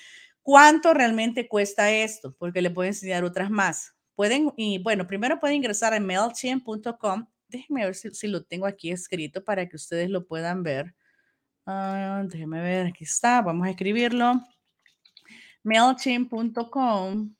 ¿Cuánto 0.46 0.94
realmente 0.94 1.48
cuesta 1.48 1.90
esto? 1.90 2.36
Porque 2.38 2.62
le 2.62 2.70
puedo 2.70 2.86
enseñar 2.86 3.24
otras 3.24 3.50
más. 3.50 3.96
Pueden, 4.14 4.52
y 4.56 4.78
bueno, 4.78 5.04
primero 5.04 5.40
pueden 5.40 5.56
ingresar 5.56 5.92
a 5.92 5.98
mailchimp.com. 5.98 7.26
Déjenme 7.48 7.84
ver 7.84 7.96
si, 7.96 8.28
lo 8.28 8.44
tengo 8.44 8.66
aquí 8.66 8.92
escrito 8.92 9.42
para 9.42 9.68
que 9.68 9.74
ustedes 9.74 10.08
lo 10.08 10.24
puedan 10.24 10.62
ver. 10.62 10.94
Uh, 11.66 12.28
déjenme 12.28 12.60
ver, 12.60 12.86
aquí 12.86 13.02
está. 13.02 13.42
Vamos 13.42 13.66
a 13.66 13.70
escribirlo. 13.70 14.40
mailchimp.com. 15.64 17.34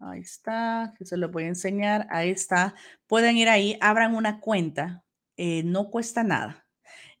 Ahí 0.00 0.20
está, 0.20 0.94
que 0.96 1.04
se 1.04 1.18
lo 1.18 1.28
voy 1.28 1.44
a 1.44 1.48
enseñar. 1.48 2.06
Ahí 2.08 2.30
está. 2.30 2.74
Pueden 3.06 3.36
ir 3.36 3.50
ahí, 3.50 3.76
abran 3.82 4.14
una 4.14 4.40
cuenta. 4.40 5.04
Eh, 5.36 5.64
no 5.64 5.90
cuesta 5.90 6.22
nada. 6.22 6.66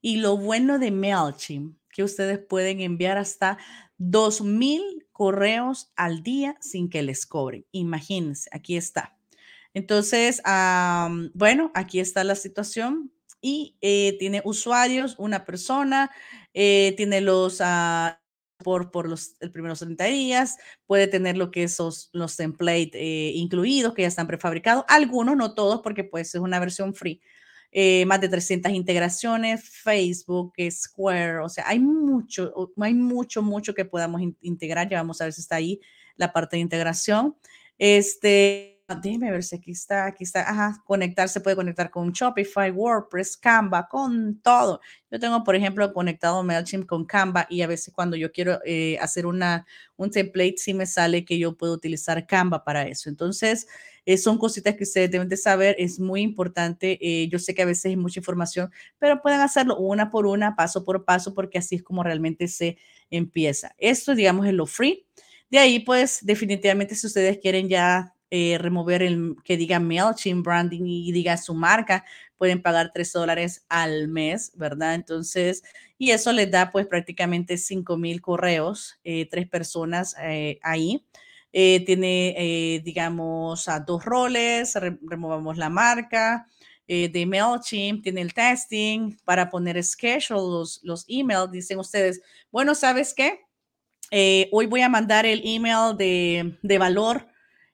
Y 0.00 0.16
lo 0.16 0.38
bueno 0.38 0.78
de 0.78 0.90
MailChimp, 0.90 1.76
que 1.90 2.02
ustedes 2.02 2.38
pueden 2.38 2.80
enviar 2.80 3.18
hasta 3.18 3.58
2,000 4.10 5.06
correos 5.12 5.92
al 5.94 6.22
día 6.22 6.56
sin 6.60 6.90
que 6.90 7.02
les 7.02 7.26
cobren. 7.26 7.64
Imagínense, 7.70 8.50
aquí 8.52 8.76
está. 8.76 9.16
Entonces, 9.74 10.42
bueno, 11.34 11.70
aquí 11.74 12.00
está 12.00 12.24
la 12.24 12.34
situación 12.34 13.12
y 13.40 13.76
eh, 13.80 14.16
tiene 14.18 14.42
usuarios, 14.44 15.14
una 15.18 15.44
persona, 15.44 16.10
eh, 16.52 16.94
tiene 16.96 17.20
los, 17.20 17.60
ah, 17.60 18.20
por, 18.58 18.90
por 18.90 19.08
los 19.08 19.36
primeros 19.52 19.78
30 19.80 20.04
días, 20.04 20.56
puede 20.86 21.06
tener 21.06 21.36
lo 21.36 21.50
que 21.50 21.64
esos 21.64 22.10
los 22.12 22.36
templates 22.36 22.94
eh, 22.94 23.32
incluidos 23.34 23.94
que 23.94 24.02
ya 24.02 24.08
están 24.08 24.26
prefabricados, 24.26 24.84
algunos, 24.88 25.36
no 25.36 25.54
todos, 25.54 25.80
porque 25.80 26.04
pues 26.04 26.34
es 26.34 26.40
una 26.40 26.60
versión 26.60 26.94
free. 26.94 27.20
Eh, 27.74 28.04
más 28.04 28.20
de 28.20 28.28
300 28.28 28.70
integraciones, 28.72 29.66
Facebook, 29.66 30.52
Square, 30.70 31.38
o 31.38 31.48
sea, 31.48 31.64
hay 31.66 31.78
mucho, 31.78 32.52
hay 32.76 32.92
mucho, 32.92 33.42
mucho 33.42 33.74
que 33.74 33.86
podamos 33.86 34.20
integrar. 34.42 34.88
Ya 34.90 34.98
vamos 34.98 35.20
a 35.20 35.24
ver 35.24 35.32
si 35.32 35.40
está 35.40 35.56
ahí 35.56 35.80
la 36.16 36.32
parte 36.32 36.56
de 36.56 36.60
integración. 36.60 37.34
Este, 37.78 38.71
déjeme 38.94 39.30
ver 39.30 39.42
si 39.42 39.56
aquí 39.56 39.72
está, 39.72 40.06
aquí 40.06 40.24
está, 40.24 40.48
ajá, 40.48 40.82
conectar, 40.84 41.28
se 41.28 41.40
puede 41.40 41.56
conectar 41.56 41.90
con 41.90 42.12
Shopify, 42.12 42.70
WordPress, 42.70 43.36
Canva, 43.36 43.88
con 43.88 44.40
todo. 44.40 44.80
Yo 45.10 45.18
tengo, 45.18 45.44
por 45.44 45.54
ejemplo, 45.54 45.92
conectado 45.92 46.42
MailChimp 46.42 46.86
con 46.86 47.04
Canva 47.04 47.46
y 47.50 47.62
a 47.62 47.66
veces 47.66 47.92
cuando 47.92 48.16
yo 48.16 48.32
quiero 48.32 48.60
eh, 48.64 48.98
hacer 49.00 49.26
una, 49.26 49.66
un 49.96 50.10
template, 50.10 50.54
sí 50.58 50.74
me 50.74 50.86
sale 50.86 51.24
que 51.24 51.38
yo 51.38 51.56
puedo 51.56 51.74
utilizar 51.74 52.26
Canva 52.26 52.64
para 52.64 52.86
eso. 52.86 53.08
Entonces, 53.08 53.66
eh, 54.04 54.18
son 54.18 54.36
cositas 54.38 54.74
que 54.74 54.82
ustedes 54.82 55.10
deben 55.10 55.28
de 55.28 55.36
saber, 55.36 55.76
es 55.78 56.00
muy 56.00 56.22
importante. 56.22 56.98
Eh, 57.00 57.28
yo 57.28 57.38
sé 57.38 57.54
que 57.54 57.62
a 57.62 57.66
veces 57.66 57.86
hay 57.86 57.96
mucha 57.96 58.20
información, 58.20 58.70
pero 58.98 59.22
pueden 59.22 59.40
hacerlo 59.40 59.76
una 59.78 60.10
por 60.10 60.26
una, 60.26 60.56
paso 60.56 60.84
por 60.84 61.04
paso, 61.04 61.34
porque 61.34 61.58
así 61.58 61.76
es 61.76 61.82
como 61.82 62.02
realmente 62.02 62.48
se 62.48 62.78
empieza. 63.10 63.74
Esto, 63.78 64.14
digamos, 64.14 64.46
es 64.46 64.54
lo 64.54 64.66
free. 64.66 65.06
De 65.50 65.58
ahí, 65.58 65.80
pues, 65.80 66.20
definitivamente, 66.22 66.94
si 66.94 67.06
ustedes 67.06 67.38
quieren 67.38 67.68
ya 67.68 68.14
eh, 68.34 68.56
remover 68.56 69.02
el 69.02 69.36
que 69.44 69.58
diga 69.58 69.78
MailChimp 69.78 70.42
branding 70.42 70.86
y 70.86 71.12
diga 71.12 71.36
su 71.36 71.52
marca, 71.52 72.02
pueden 72.38 72.62
pagar 72.62 72.90
3 72.90 73.12
dólares 73.12 73.66
al 73.68 74.08
mes, 74.08 74.52
¿verdad? 74.54 74.94
Entonces, 74.94 75.62
y 75.98 76.12
eso 76.12 76.32
les 76.32 76.50
da 76.50 76.70
pues 76.70 76.86
prácticamente 76.86 77.58
5 77.58 77.98
mil 77.98 78.22
correos, 78.22 78.98
eh, 79.04 79.28
tres 79.30 79.46
personas 79.50 80.16
eh, 80.18 80.58
ahí. 80.62 81.04
tiene, 81.52 82.80
digamos, 82.82 83.68
a 83.68 83.80
dos 83.80 84.02
roles, 84.02 84.78
removamos 85.02 85.58
la 85.58 85.68
marca 85.68 86.46
de 86.86 87.26
MailChimp, 87.26 88.02
tiene 88.02 88.22
el 88.22 88.32
testing 88.32 89.14
para 89.26 89.50
poner 89.50 89.84
schedule, 89.84 90.40
los, 90.40 90.80
los 90.82 91.04
emails, 91.06 91.52
dicen 91.52 91.78
ustedes, 91.78 92.22
bueno, 92.50 92.74
¿sabes 92.74 93.12
qué? 93.12 93.40
hoy 94.52 94.66
voy 94.66 94.80
a 94.80 94.88
mandar 94.88 95.26
el 95.26 95.42
email 95.44 95.94
de, 95.98 96.58
de 96.62 96.78
valor 96.78 97.30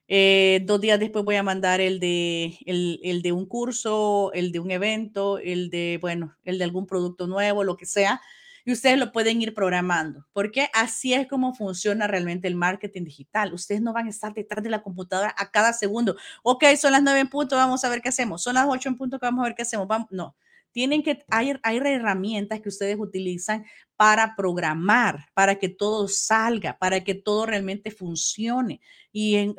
eh, 0.08 0.62
dos 0.64 0.80
días 0.80 0.98
después 0.98 1.24
voy 1.24 1.36
a 1.36 1.42
mandar 1.42 1.82
el 1.82 2.00
de, 2.00 2.58
el, 2.64 2.98
el, 3.04 3.20
de 3.20 3.32
un 3.32 3.44
curso, 3.44 4.32
el 4.32 4.52
de 4.52 4.58
un 4.58 4.70
evento, 4.70 5.38
el 5.38 5.68
de, 5.68 5.98
bueno, 6.00 6.34
el 6.44 6.56
de 6.56 6.64
algún 6.64 6.86
producto 6.86 7.26
nuevo, 7.26 7.62
lo 7.62 7.76
que 7.76 7.86
sea. 7.86 8.20
Y 8.64 8.72
ustedes 8.72 8.98
lo 8.98 9.12
pueden 9.12 9.40
ir 9.40 9.54
programando, 9.54 10.26
porque 10.32 10.68
así 10.74 11.14
es 11.14 11.26
como 11.26 11.54
funciona 11.54 12.06
realmente 12.06 12.48
el 12.48 12.54
marketing 12.54 13.04
digital. 13.04 13.54
Ustedes 13.54 13.80
no 13.80 13.92
van 13.92 14.06
a 14.06 14.10
estar 14.10 14.34
detrás 14.34 14.62
de 14.62 14.70
la 14.70 14.82
computadora 14.82 15.34
a 15.38 15.50
cada 15.50 15.72
segundo. 15.72 16.16
Ok, 16.42 16.64
son 16.76 16.92
las 16.92 17.02
nueve 17.02 17.20
en 17.20 17.28
punto, 17.28 17.56
vamos 17.56 17.84
a 17.84 17.88
ver 17.88 18.02
qué 18.02 18.10
hacemos. 18.10 18.42
Son 18.42 18.54
las 18.54 18.66
ocho 18.68 18.88
en 18.88 18.96
punto, 18.96 19.18
vamos 19.20 19.42
a 19.42 19.44
ver 19.44 19.54
qué 19.54 19.62
hacemos. 19.62 19.88
Vamos, 19.88 20.08
no, 20.10 20.36
tienen 20.72 21.02
que, 21.02 21.24
hay, 21.28 21.54
hay 21.62 21.78
herramientas 21.78 22.60
que 22.60 22.68
ustedes 22.68 22.98
utilizan 22.98 23.64
para 23.96 24.36
programar, 24.36 25.26
para 25.34 25.54
que 25.54 25.68
todo 25.68 26.06
salga, 26.08 26.78
para 26.78 27.02
que 27.02 27.14
todo 27.14 27.46
realmente 27.46 27.90
funcione. 27.90 28.80
Y 29.12 29.36
en, 29.36 29.54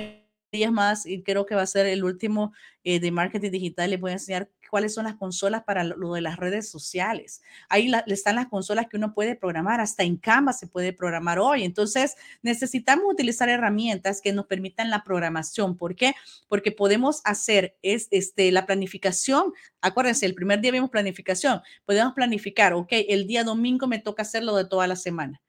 días 0.52 0.72
más 0.72 1.06
y 1.06 1.22
creo 1.24 1.46
que 1.46 1.56
va 1.56 1.62
a 1.62 1.68
ser 1.68 1.86
el 1.86 2.04
último 2.04 2.54
eh, 2.84 3.00
de 3.00 3.12
marketing 3.12 3.52
digital. 3.52 3.90
Les 3.90 4.00
voy 4.00 4.12
a 4.12 4.14
enseñar 4.14 4.50
cuáles 4.70 4.94
son 4.94 5.06
las 5.06 5.16
consolas 5.16 5.64
para 5.64 5.84
lo, 5.84 6.14
de 6.14 6.22
las 6.22 6.38
redes 6.38 6.70
sociales. 6.70 7.42
Ahí 7.70 7.92
están 8.08 8.36
las 8.36 8.48
consolas 8.48 8.88
que 8.88 8.98
uno 8.98 9.14
puede 9.14 9.36
programar, 9.36 9.80
hasta 9.80 10.04
en 10.04 10.18
Canva 10.18 10.54
se 10.54 10.68
puede 10.68 10.94
programar 10.94 11.40
hoy. 11.40 11.64
Entonces, 11.64 12.16
necesitamos 12.42 13.06
utilizar 13.12 13.50
herramientas 13.50 14.22
que 14.22 14.32
nos 14.32 14.46
permitan 14.46 14.90
la 14.90 15.04
programación. 15.04 15.76
¿Por 15.76 15.96
qué? 15.96 16.14
Porque 16.48 16.72
podemos 16.72 17.22
hacer 17.26 17.76
es, 17.82 18.08
este, 18.12 18.52
la 18.52 18.66
planificación. 18.66 19.54
Acuérdense, 19.82 20.26
el 20.26 20.36
primer 20.36 20.62
día 20.62 20.72
vimos 20.72 20.90
planificación. 20.90 21.62
Podemos 21.86 22.14
planificar, 22.14 22.74
ok, 22.74 22.90
el 22.92 23.28
día 23.28 23.44
domingo 23.44 23.88
me 23.88 24.00
toca 24.00 24.22
hacerlo 24.22 24.56
de 24.56 24.66
toda 24.66 24.88
la 24.88 24.96
semana 24.96 25.42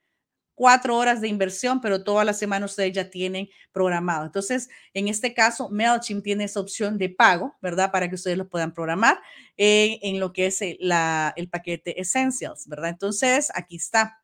cuatro 0.60 0.98
horas 0.98 1.22
de 1.22 1.28
inversión, 1.28 1.80
pero 1.80 2.04
toda 2.04 2.22
la 2.22 2.34
semana 2.34 2.66
ustedes 2.66 2.92
ya 2.92 3.08
tienen 3.08 3.48
programado. 3.72 4.26
Entonces, 4.26 4.68
en 4.92 5.08
este 5.08 5.32
caso, 5.32 5.70
MailChimp 5.70 6.22
tiene 6.22 6.44
esa 6.44 6.60
opción 6.60 6.98
de 6.98 7.08
pago, 7.08 7.56
¿verdad? 7.62 7.90
Para 7.90 8.10
que 8.10 8.16
ustedes 8.16 8.36
lo 8.36 8.46
puedan 8.50 8.74
programar 8.74 9.18
eh, 9.56 9.98
en 10.02 10.20
lo 10.20 10.34
que 10.34 10.44
es 10.44 10.60
el, 10.60 10.76
la, 10.78 11.32
el 11.36 11.48
paquete 11.48 11.98
Essentials, 11.98 12.68
¿verdad? 12.68 12.90
Entonces, 12.90 13.50
aquí 13.54 13.76
está. 13.76 14.18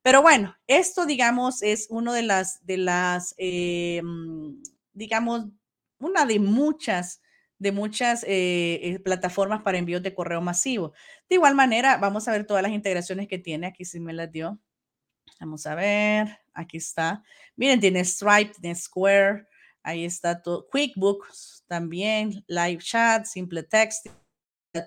Pero 0.00 0.22
bueno, 0.22 0.56
esto, 0.66 1.04
digamos, 1.04 1.62
es 1.62 1.88
una 1.90 2.14
de 2.14 2.22
las, 2.22 2.64
de 2.64 2.78
las, 2.78 3.34
eh, 3.36 4.00
digamos, 4.94 5.44
una 5.98 6.24
de 6.24 6.38
muchas 6.38 7.20
de 7.58 7.70
muchas 7.70 8.24
eh, 8.26 8.98
plataformas 9.04 9.60
para 9.62 9.76
envíos 9.76 10.02
de 10.02 10.14
correo 10.14 10.40
masivo. 10.40 10.94
De 11.28 11.34
igual 11.36 11.54
manera, 11.54 11.98
vamos 11.98 12.26
a 12.26 12.32
ver 12.32 12.46
todas 12.46 12.62
las 12.62 12.72
integraciones 12.72 13.28
que 13.28 13.38
tiene. 13.38 13.66
Aquí 13.66 13.84
sí 13.84 14.00
me 14.00 14.14
las 14.14 14.32
dio. 14.32 14.58
Vamos 15.40 15.66
a 15.66 15.74
ver, 15.74 16.38
aquí 16.54 16.76
está. 16.76 17.22
Miren, 17.56 17.80
tiene 17.80 18.04
Stripe, 18.04 18.52
tiene 18.60 18.74
Square, 18.74 19.46
ahí 19.82 20.04
está 20.04 20.40
todo. 20.40 20.68
QuickBooks 20.70 21.64
también, 21.66 22.44
Live 22.46 22.78
Chat, 22.78 23.24
Simple 23.26 23.62
Text, 23.64 24.06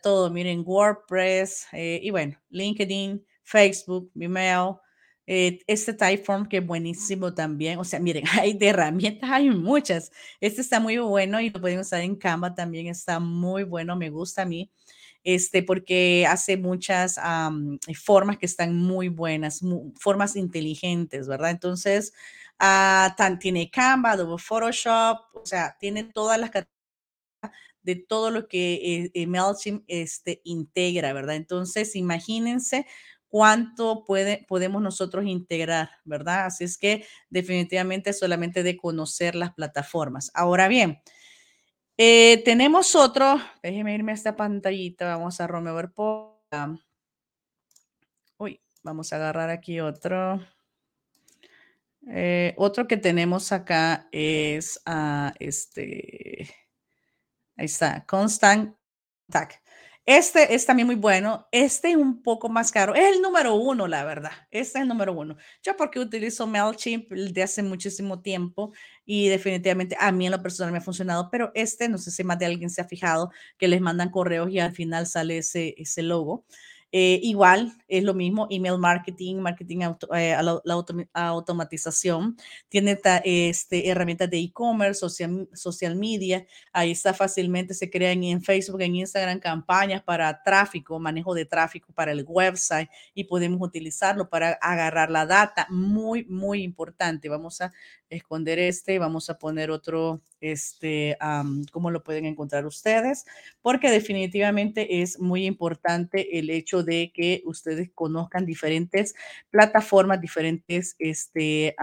todo. 0.01 0.29
Miren, 0.29 0.63
WordPress 0.65 1.67
eh, 1.73 1.99
y 2.01 2.09
bueno, 2.09 2.39
LinkedIn, 2.49 3.25
Facebook, 3.43 4.11
Vimeo. 4.13 4.81
Eh, 5.27 5.59
este 5.65 5.91
Typeform 5.91 6.47
que 6.47 6.57
es 6.57 6.65
buenísimo 6.65 7.33
también. 7.33 7.79
O 7.79 7.83
sea, 7.83 7.99
miren, 7.99 8.23
hay 8.39 8.53
de 8.53 8.67
herramientas, 8.67 9.29
hay 9.29 9.49
muchas. 9.49 10.11
Este 10.39 10.61
está 10.61 10.79
muy 10.79 10.97
bueno 10.97 11.39
y 11.41 11.49
lo 11.49 11.59
pueden 11.59 11.79
usar 11.79 12.01
en 12.01 12.15
Canva 12.15 12.53
también. 12.53 12.87
Está 12.87 13.19
muy 13.19 13.63
bueno, 13.63 13.95
me 13.95 14.09
gusta 14.09 14.43
a 14.43 14.45
mí 14.45 14.71
este, 15.25 15.63
porque 15.63 16.25
hace 16.29 16.55
muchas 16.55 17.19
formas 18.01 18.37
que 18.37 18.45
están 18.45 18.77
muy 18.77 19.09
buenas, 19.09 19.61
formas 19.99 20.35
inteligentes, 20.35 21.27
¿verdad? 21.27 21.49
Entonces, 21.49 22.13
ah, 22.59 23.13
tiene 23.39 23.71
Canva, 23.71 24.11
Adobe 24.11 24.37
Photoshop, 24.37 25.17
o 25.33 25.45
sea, 25.45 25.75
tiene 25.79 26.03
todas 26.03 26.39
las 26.39 26.51
categorías 26.51 26.75
de 27.81 27.95
todo 27.95 28.31
lo 28.31 28.47
que 28.47 28.73
eh, 28.75 29.11
eh, 29.13 29.27
MailChimp 29.27 29.83
este, 29.87 30.41
integra, 30.43 31.13
¿verdad? 31.13 31.35
Entonces, 31.35 31.95
imagínense 31.95 32.85
cuánto 33.27 34.05
puede, 34.05 34.45
podemos 34.47 34.81
nosotros 34.81 35.25
integrar, 35.25 35.89
¿verdad? 36.03 36.45
Así 36.45 36.63
es 36.63 36.77
que 36.77 37.05
definitivamente 37.29 38.13
solamente 38.13 38.63
de 38.63 38.77
conocer 38.77 39.35
las 39.35 39.53
plataformas. 39.53 40.31
Ahora 40.33 40.67
bien, 40.67 40.99
eh, 41.97 42.41
tenemos 42.43 42.95
otro, 42.95 43.39
déjeme 43.63 43.93
irme 43.93 44.11
a 44.11 44.15
esta 44.15 44.35
pantallita, 44.35 45.15
vamos 45.15 45.39
a 45.39 45.47
remover 45.47 45.91
por... 45.91 46.35
Uy, 48.37 48.61
vamos 48.83 49.11
a 49.11 49.15
agarrar 49.17 49.49
aquí 49.49 49.79
otro. 49.79 50.39
Eh, 52.07 52.53
otro 52.57 52.87
que 52.87 52.97
tenemos 52.97 53.51
acá 53.51 54.07
es 54.11 54.79
a 54.85 55.33
este, 55.39 56.47
ahí 57.57 57.65
está, 57.65 58.05
Constant 58.05 58.75
Tag. 59.31 59.64
Este 60.07 60.53
es 60.53 60.65
también 60.67 60.85
muy 60.85 60.95
bueno. 60.95 61.47
Este 61.51 61.89
es 61.91 61.95
un 61.95 62.21
poco 62.21 62.47
más 62.47 62.71
caro. 62.71 62.93
Es 62.93 63.15
el 63.15 63.21
número 63.23 63.55
uno, 63.55 63.87
la 63.87 64.03
verdad. 64.05 64.31
Este 64.51 64.77
es 64.77 64.83
el 64.83 64.87
número 64.87 65.13
uno. 65.13 65.35
Yo 65.63 65.75
porque 65.75 65.99
utilizo 65.99 66.45
MailChimp 66.45 67.11
de 67.11 67.41
hace 67.43 67.63
muchísimo 67.63 68.21
tiempo 68.21 68.71
y 69.03 69.29
definitivamente 69.29 69.97
a 69.99 70.11
mí 70.11 70.27
en 70.27 70.31
lo 70.33 70.41
personal 70.43 70.71
me 70.71 70.77
ha 70.77 70.81
funcionado, 70.81 71.29
pero 71.31 71.51
este, 71.55 71.89
no 71.89 71.97
sé 71.97 72.11
si 72.11 72.23
más 72.23 72.37
de 72.37 72.45
alguien 72.45 72.69
se 72.69 72.81
ha 72.81 72.85
fijado 72.87 73.31
que 73.57 73.67
les 73.67 73.81
mandan 73.81 74.11
correos 74.11 74.51
y 74.51 74.59
al 74.59 74.73
final 74.73 75.07
sale 75.07 75.39
ese, 75.39 75.73
ese 75.77 76.03
logo. 76.03 76.45
Eh, 76.97 77.19
igual 77.23 77.73
es 77.89 78.05
lo 78.05 78.13
mismo, 78.13 78.47
email 78.49 78.77
marketing, 78.77 79.35
marketing, 79.35 79.79
eh, 80.15 80.37
la, 80.41 80.85
automatización, 81.13 82.37
tiene 82.69 82.97
este, 83.25 83.89
herramientas 83.89 84.29
de 84.29 84.37
e-commerce, 84.39 85.01
social, 85.01 85.49
social 85.51 85.97
media, 85.97 86.47
ahí 86.71 86.91
está 86.91 87.13
fácilmente, 87.13 87.73
se 87.73 87.89
crean 87.89 88.23
en 88.23 88.41
Facebook, 88.41 88.81
en 88.81 88.95
Instagram 88.95 89.41
campañas 89.41 90.03
para 90.03 90.41
tráfico, 90.41 90.97
manejo 90.97 91.33
de 91.33 91.43
tráfico 91.43 91.91
para 91.91 92.13
el 92.13 92.23
website 92.25 92.89
y 93.13 93.25
podemos 93.25 93.59
utilizarlo 93.61 94.29
para 94.29 94.53
agarrar 94.61 95.11
la 95.11 95.25
data, 95.25 95.67
muy, 95.69 96.23
muy 96.29 96.63
importante. 96.63 97.27
Vamos 97.27 97.59
a 97.59 97.73
esconder 98.09 98.59
este, 98.59 98.99
vamos 98.99 99.29
a 99.29 99.37
poner 99.37 99.71
otro, 99.71 100.21
este, 100.39 101.17
cómo 101.71 101.91
lo 101.91 102.03
pueden 102.03 102.25
encontrar 102.25 102.65
ustedes, 102.65 103.25
porque 103.61 103.89
definitivamente 103.91 105.01
es 105.01 105.19
muy 105.19 105.45
importante 105.45 106.39
el 106.39 106.49
hecho 106.49 106.83
de 106.85 107.11
que 107.13 107.41
ustedes 107.45 107.89
conozcan 107.93 108.45
diferentes 108.45 109.15
plataformas, 109.49 110.21
diferentes, 110.21 110.95
este, 110.99 111.75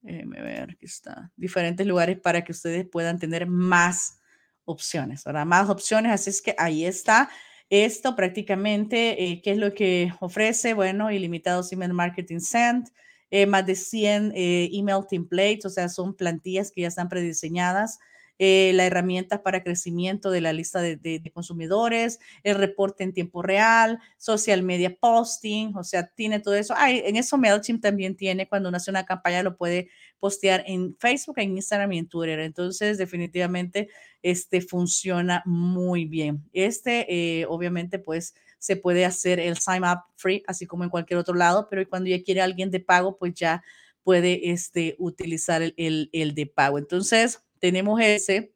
déjenme 0.00 0.42
ver, 0.42 0.70
aquí 0.72 0.86
está, 0.86 1.30
diferentes 1.36 1.86
lugares 1.86 2.18
para 2.18 2.44
que 2.44 2.52
ustedes 2.52 2.86
puedan 2.86 3.18
tener 3.18 3.46
más 3.46 4.20
opciones, 4.64 5.26
ahora 5.26 5.44
más 5.44 5.68
opciones, 5.68 6.12
así 6.12 6.30
es 6.30 6.42
que 6.42 6.54
ahí 6.58 6.84
está. 6.84 7.30
Esto 7.70 8.14
prácticamente, 8.14 9.24
eh, 9.24 9.40
¿qué 9.42 9.52
es 9.52 9.58
lo 9.58 9.72
que 9.72 10.12
ofrece? 10.20 10.74
Bueno, 10.74 11.10
ilimitados 11.10 11.72
email 11.72 11.94
marketing 11.94 12.40
send, 12.40 12.90
eh, 13.30 13.46
más 13.46 13.66
de 13.66 13.74
100 13.74 14.32
eh, 14.34 14.68
email 14.72 15.06
templates, 15.08 15.64
o 15.64 15.70
sea, 15.70 15.88
son 15.88 16.14
plantillas 16.14 16.70
que 16.70 16.82
ya 16.82 16.88
están 16.88 17.08
prediseñadas 17.08 17.98
eh, 18.38 18.72
la 18.74 18.84
herramienta 18.84 19.42
para 19.42 19.62
crecimiento 19.62 20.30
de 20.30 20.40
la 20.40 20.52
lista 20.52 20.82
de, 20.82 21.30
consumidores, 21.32 22.18
el 22.42 22.56
reporte 22.56 23.04
en 23.04 23.12
tiempo 23.12 23.42
real, 23.42 24.00
social 24.16 24.62
media 24.62 24.96
posting, 24.96 25.76
o 25.76 25.84
sea, 25.84 26.08
tiene 26.08 26.40
todo 26.40 26.54
eso. 26.54 26.74
en 26.86 27.16
eso 27.16 27.38
MailChimp 27.38 27.80
también 27.80 28.16
tiene, 28.16 28.48
cuando 28.48 28.68
uno 28.68 28.76
hace 28.76 28.90
una 28.90 29.04
campaña 29.04 29.42
lo 29.42 29.56
puede 29.56 29.88
postear 30.18 30.64
en 30.66 30.96
Facebook, 30.98 31.38
en 31.38 31.56
Instagram 31.56 31.92
y 31.92 31.98
en 31.98 32.08
Twitter. 32.08 32.40
Entonces, 32.40 32.98
definitivamente, 32.98 33.88
este 34.22 34.60
funciona 34.60 35.42
muy 35.44 36.06
bien. 36.06 36.42
Este, 36.52 37.06
eh, 37.40 37.46
obviamente, 37.46 37.98
pues 37.98 38.34
se 38.58 38.76
puede 38.76 39.04
hacer 39.04 39.38
el 39.38 39.58
sign 39.58 39.84
up 39.84 40.00
free, 40.16 40.42
así 40.46 40.66
como 40.66 40.82
en 40.82 40.90
cualquier 40.90 41.18
otro 41.18 41.34
lado, 41.34 41.68
pero 41.70 41.86
cuando 41.88 42.10
ya 42.10 42.22
quiere 42.22 42.40
alguien 42.40 42.70
de 42.70 42.80
pago, 42.80 43.16
pues 43.16 43.34
ya 43.34 43.62
puede 44.02 44.50
este, 44.50 44.96
utilizar 44.98 45.62
el, 45.62 46.08
el 46.12 46.34
de 46.34 46.46
pago. 46.46 46.78
Entonces, 46.78 47.43
tenemos 47.60 48.00
ese 48.00 48.54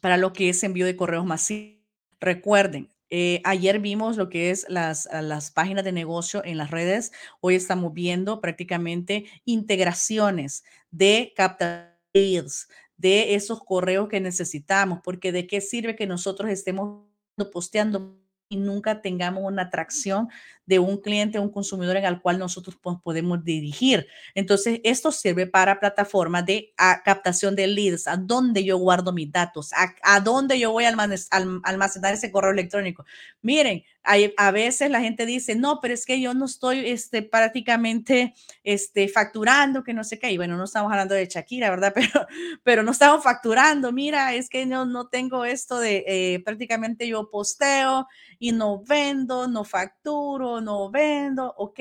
para 0.00 0.16
lo 0.16 0.32
que 0.32 0.48
es 0.48 0.62
envío 0.62 0.86
de 0.86 0.96
correos 0.96 1.26
masivos. 1.26 1.78
Recuerden, 2.20 2.88
eh, 3.08 3.40
ayer 3.44 3.80
vimos 3.80 4.16
lo 4.16 4.28
que 4.28 4.50
es 4.50 4.66
las, 4.68 5.08
las 5.12 5.50
páginas 5.50 5.84
de 5.84 5.92
negocio 5.92 6.44
en 6.44 6.58
las 6.58 6.70
redes. 6.70 7.12
Hoy 7.40 7.56
estamos 7.56 7.92
viendo 7.92 8.40
prácticamente 8.40 9.24
integraciones 9.44 10.64
de 10.90 11.32
captadores 11.34 12.68
de 12.96 13.34
esos 13.34 13.64
correos 13.64 14.08
que 14.08 14.20
necesitamos, 14.20 15.00
porque 15.02 15.32
de 15.32 15.46
qué 15.46 15.60
sirve 15.60 15.96
que 15.96 16.06
nosotros 16.06 16.50
estemos 16.50 17.06
posteando 17.52 18.20
y 18.50 18.56
nunca 18.56 19.00
tengamos 19.00 19.44
una 19.44 19.62
atracción 19.62 20.28
de 20.70 20.78
un 20.78 20.98
cliente, 20.98 21.40
un 21.40 21.50
consumidor 21.50 21.96
en 21.96 22.04
el 22.04 22.20
cual 22.20 22.38
nosotros 22.38 22.78
podemos 23.02 23.42
dirigir. 23.42 24.06
Entonces, 24.36 24.80
esto 24.84 25.10
sirve 25.10 25.48
para 25.48 25.80
plataformas 25.80 26.46
de 26.46 26.72
captación 27.04 27.56
de 27.56 27.66
leads, 27.66 28.06
a 28.06 28.16
dónde 28.16 28.62
yo 28.62 28.78
guardo 28.78 29.12
mis 29.12 29.32
datos, 29.32 29.72
a, 29.74 30.20
dónde 30.20 30.60
yo 30.60 30.70
voy 30.70 30.84
a 30.84 30.90
almacenar 30.90 32.14
ese 32.14 32.30
correo 32.30 32.52
electrónico. 32.52 33.04
Miren, 33.42 33.82
hay, 34.02 34.32
a 34.36 34.50
veces 34.50 34.90
la 34.90 35.00
gente 35.00 35.26
dice, 35.26 35.56
no, 35.56 35.80
pero 35.80 35.92
es 35.92 36.06
que 36.06 36.20
yo 36.20 36.34
no 36.34 36.46
estoy 36.46 36.88
este, 36.88 37.22
prácticamente 37.22 38.34
este, 38.62 39.08
facturando, 39.08 39.82
que 39.82 39.92
no 39.92 40.04
sé 40.04 40.18
qué. 40.18 40.30
Y 40.30 40.36
bueno, 40.36 40.56
no 40.56 40.64
estamos 40.64 40.90
hablando 40.90 41.14
de 41.14 41.26
Shakira, 41.26 41.68
¿verdad? 41.68 41.92
Pero, 42.00 42.26
pero 42.62 42.82
no 42.82 42.92
estamos 42.92 43.22
facturando. 43.22 43.92
Mira, 43.92 44.34
es 44.34 44.48
que 44.48 44.64
no, 44.64 44.86
no 44.86 45.08
tengo 45.08 45.44
esto 45.44 45.78
de 45.80 46.04
eh, 46.06 46.42
prácticamente 46.44 47.06
yo 47.06 47.28
posteo 47.28 48.06
y 48.38 48.52
no 48.52 48.82
vendo, 48.82 49.48
no 49.48 49.64
facturo, 49.64 50.59
no 50.60 50.90
vendo, 50.90 51.54
ok. 51.56 51.80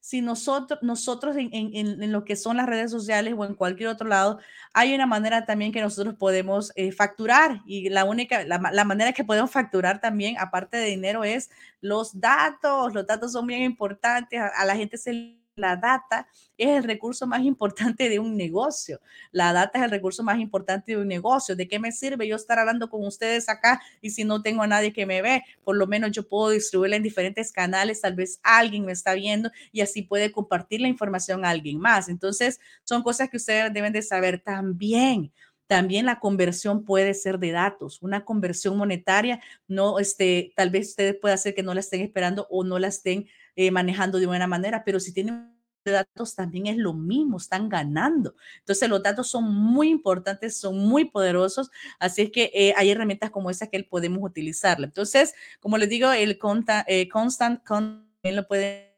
Si 0.00 0.20
nosotros, 0.20 0.78
nosotros 0.82 1.36
en, 1.36 2.12
lo 2.12 2.24
que 2.24 2.36
son 2.36 2.58
las 2.58 2.66
redes 2.66 2.92
sociales 2.92 3.34
o 3.36 3.44
en 3.44 3.54
cualquier 3.54 3.88
otro 3.88 4.06
lado, 4.06 4.38
hay 4.72 4.94
una 4.94 5.06
manera 5.06 5.46
también 5.46 5.72
que 5.72 5.80
nosotros 5.80 6.14
podemos 6.14 6.72
eh, 6.76 6.92
facturar 6.92 7.62
y 7.66 7.88
la 7.88 8.04
única, 8.04 8.44
la, 8.44 8.60
la, 8.72 8.84
manera 8.84 9.12
que 9.12 9.24
podemos 9.24 9.50
facturar 9.50 10.00
también, 10.00 10.36
aparte 10.38 10.76
de 10.76 10.86
dinero, 10.86 11.24
es 11.24 11.50
los 11.80 12.20
datos. 12.20 12.94
Los 12.94 13.06
datos 13.06 13.32
son 13.32 13.48
bien 13.48 13.62
importantes. 13.62 14.38
A, 14.38 14.46
a 14.46 14.64
la 14.64 14.76
gente 14.76 14.96
se 14.96 15.36
la 15.56 15.74
data 15.76 16.28
es 16.58 16.68
el 16.68 16.84
recurso 16.84 17.26
más 17.26 17.42
importante 17.42 18.08
de 18.08 18.18
un 18.18 18.36
negocio. 18.36 19.00
La 19.32 19.52
data 19.52 19.78
es 19.78 19.84
el 19.84 19.90
recurso 19.90 20.22
más 20.22 20.38
importante 20.38 20.92
de 20.92 20.98
un 20.98 21.08
negocio. 21.08 21.56
¿De 21.56 21.66
qué 21.66 21.78
me 21.78 21.92
sirve 21.92 22.28
yo 22.28 22.36
estar 22.36 22.58
hablando 22.58 22.90
con 22.90 23.04
ustedes 23.06 23.48
acá 23.48 23.80
y 24.02 24.10
si 24.10 24.24
no 24.24 24.42
tengo 24.42 24.62
a 24.62 24.66
nadie 24.66 24.92
que 24.92 25.06
me 25.06 25.22
ve? 25.22 25.42
Por 25.64 25.76
lo 25.76 25.86
menos 25.86 26.12
yo 26.12 26.28
puedo 26.28 26.50
distribuirla 26.50 26.96
en 26.96 27.02
diferentes 27.02 27.52
canales, 27.52 28.02
tal 28.02 28.14
vez 28.14 28.38
alguien 28.42 28.84
me 28.84 28.92
está 28.92 29.14
viendo 29.14 29.50
y 29.72 29.80
así 29.80 30.02
puede 30.02 30.30
compartir 30.30 30.82
la 30.82 30.88
información 30.88 31.44
a 31.44 31.50
alguien 31.50 31.80
más. 31.80 32.08
Entonces, 32.08 32.60
son 32.84 33.02
cosas 33.02 33.30
que 33.30 33.38
ustedes 33.38 33.72
deben 33.72 33.94
de 33.94 34.02
saber 34.02 34.40
también. 34.40 35.32
También 35.66 36.06
la 36.06 36.20
conversión 36.20 36.84
puede 36.84 37.12
ser 37.12 37.40
de 37.40 37.50
datos, 37.50 38.00
una 38.00 38.24
conversión 38.24 38.76
monetaria, 38.76 39.40
no, 39.66 39.98
este, 39.98 40.52
tal 40.54 40.70
vez 40.70 40.90
ustedes 40.90 41.16
pueda 41.16 41.34
hacer 41.34 41.56
que 41.56 41.64
no 41.64 41.74
la 41.74 41.80
estén 41.80 42.02
esperando 42.02 42.46
o 42.50 42.62
no 42.62 42.78
la 42.78 42.86
estén 42.86 43.26
eh, 43.56 43.70
manejando 43.70 44.18
de 44.18 44.26
buena 44.26 44.46
manera, 44.46 44.84
pero 44.84 45.00
si 45.00 45.12
tienen 45.12 45.56
datos 45.90 46.34
también 46.34 46.66
es 46.66 46.76
lo 46.76 46.92
mismo, 46.92 47.36
están 47.36 47.68
ganando. 47.68 48.34
Entonces 48.58 48.88
los 48.88 49.02
datos 49.02 49.28
son 49.28 49.44
muy 49.44 49.88
importantes, 49.88 50.56
son 50.56 50.78
muy 50.78 51.06
poderosos, 51.06 51.70
así 51.98 52.22
es 52.22 52.30
que 52.30 52.50
eh, 52.54 52.74
hay 52.76 52.90
herramientas 52.90 53.30
como 53.30 53.50
esa 53.50 53.68
que 53.68 53.82
podemos 53.84 54.20
utilizarla. 54.22 54.86
Entonces, 54.86 55.34
como 55.60 55.78
les 55.78 55.88
digo, 55.88 56.10
el 56.12 56.38
eh, 56.86 57.08
constant 57.08 57.64
también 57.64 58.36
lo 58.36 58.46
puede 58.46 58.96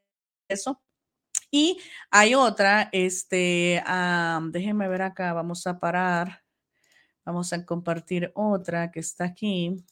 eso. 0.48 0.80
Y 1.50 1.78
hay 2.10 2.34
otra, 2.34 2.90
este, 2.92 3.82
déjenme 4.50 4.88
ver 4.88 5.02
acá, 5.02 5.32
vamos 5.32 5.66
a 5.66 5.78
parar, 5.78 6.42
vamos 7.24 7.52
a 7.52 7.64
compartir 7.64 8.32
otra 8.34 8.90
que 8.90 9.00
está 9.00 9.24
aquí. 9.24 9.82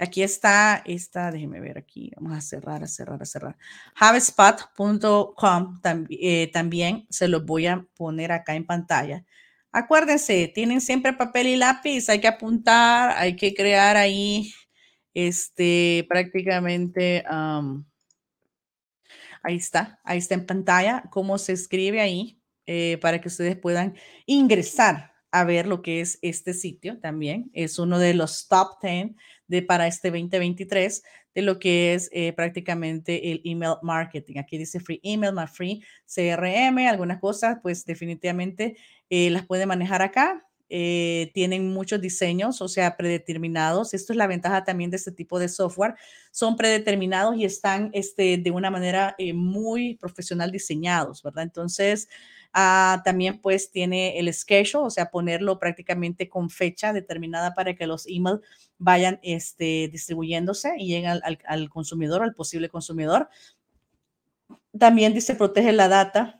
Aquí 0.00 0.22
está 0.22 0.82
esta, 0.86 1.30
déjeme 1.30 1.60
ver 1.60 1.76
aquí, 1.76 2.10
vamos 2.16 2.32
a 2.32 2.40
cerrar, 2.40 2.82
a 2.82 2.86
cerrar, 2.86 3.22
a 3.22 3.26
cerrar. 3.26 3.58
Havespot.com 3.96 5.80
eh, 6.08 6.50
también 6.54 7.06
se 7.10 7.28
los 7.28 7.44
voy 7.44 7.66
a 7.66 7.86
poner 7.96 8.32
acá 8.32 8.54
en 8.54 8.64
pantalla. 8.64 9.26
Acuérdense, 9.72 10.50
tienen 10.54 10.80
siempre 10.80 11.12
papel 11.12 11.48
y 11.48 11.56
lápiz, 11.56 12.08
hay 12.08 12.18
que 12.18 12.28
apuntar, 12.28 13.10
hay 13.18 13.36
que 13.36 13.52
crear 13.52 13.98
ahí, 13.98 14.50
este, 15.12 16.06
prácticamente, 16.08 17.22
ahí 19.42 19.56
está, 19.56 20.00
ahí 20.02 20.16
está 20.16 20.34
en 20.34 20.46
pantalla, 20.46 21.04
cómo 21.10 21.36
se 21.36 21.52
escribe 21.52 22.00
ahí, 22.00 22.40
eh, 22.64 22.96
para 23.02 23.20
que 23.20 23.28
ustedes 23.28 23.56
puedan 23.56 23.96
ingresar 24.24 25.12
a 25.30 25.44
ver 25.44 25.66
lo 25.66 25.82
que 25.82 26.00
es 26.00 26.18
este 26.22 26.54
sitio 26.54 26.98
también. 27.00 27.50
Es 27.52 27.78
uno 27.78 27.98
de 27.98 28.14
los 28.14 28.48
top 28.48 28.80
10 28.82 29.10
de, 29.50 29.62
para 29.62 29.88
este 29.88 30.10
2023 30.10 31.02
de 31.34 31.42
lo 31.42 31.58
que 31.58 31.94
es 31.94 32.08
eh, 32.12 32.32
prácticamente 32.32 33.32
el 33.32 33.42
email 33.44 33.74
marketing. 33.82 34.38
Aquí 34.38 34.56
dice 34.56 34.80
free 34.80 35.00
email, 35.02 35.32
más 35.32 35.50
free 35.50 35.82
CRM, 36.06 36.88
algunas 36.88 37.20
cosas, 37.20 37.58
pues 37.60 37.84
definitivamente 37.84 38.76
eh, 39.10 39.28
las 39.30 39.44
puede 39.44 39.66
manejar 39.66 40.02
acá. 40.02 40.46
Eh, 40.72 41.32
tienen 41.34 41.68
muchos 41.68 42.00
diseños, 42.00 42.62
o 42.62 42.68
sea, 42.68 42.96
predeterminados. 42.96 43.92
Esto 43.92 44.12
es 44.12 44.16
la 44.16 44.28
ventaja 44.28 44.62
también 44.62 44.90
de 44.90 44.98
este 44.98 45.10
tipo 45.10 45.40
de 45.40 45.48
software. 45.48 45.94
Son 46.30 46.56
predeterminados 46.56 47.36
y 47.36 47.44
están 47.44 47.90
este, 47.92 48.38
de 48.38 48.50
una 48.52 48.70
manera 48.70 49.16
muy 49.34 49.96
profesional 49.96 50.52
diseñados, 50.52 51.24
¿verdad? 51.24 51.42
Entonces, 51.42 52.08
Ah, 52.52 53.00
también 53.04 53.40
pues 53.40 53.70
tiene 53.70 54.18
el 54.18 54.32
schedule, 54.34 54.86
o 54.86 54.90
sea, 54.90 55.10
ponerlo 55.10 55.58
prácticamente 55.60 56.28
con 56.28 56.50
fecha 56.50 56.92
determinada 56.92 57.54
para 57.54 57.74
que 57.76 57.86
los 57.86 58.06
emails 58.08 58.40
vayan 58.78 59.20
este, 59.22 59.88
distribuyéndose 59.92 60.74
y 60.78 60.88
lleguen 60.88 61.10
al, 61.22 61.38
al, 61.46 61.68
consumidor, 61.68 62.22
al 62.22 62.34
posible 62.34 62.68
consumidor. 62.68 63.28
También 64.76 65.14
dice 65.14 65.36
protege 65.36 65.72
la 65.72 65.88
data 65.88 66.39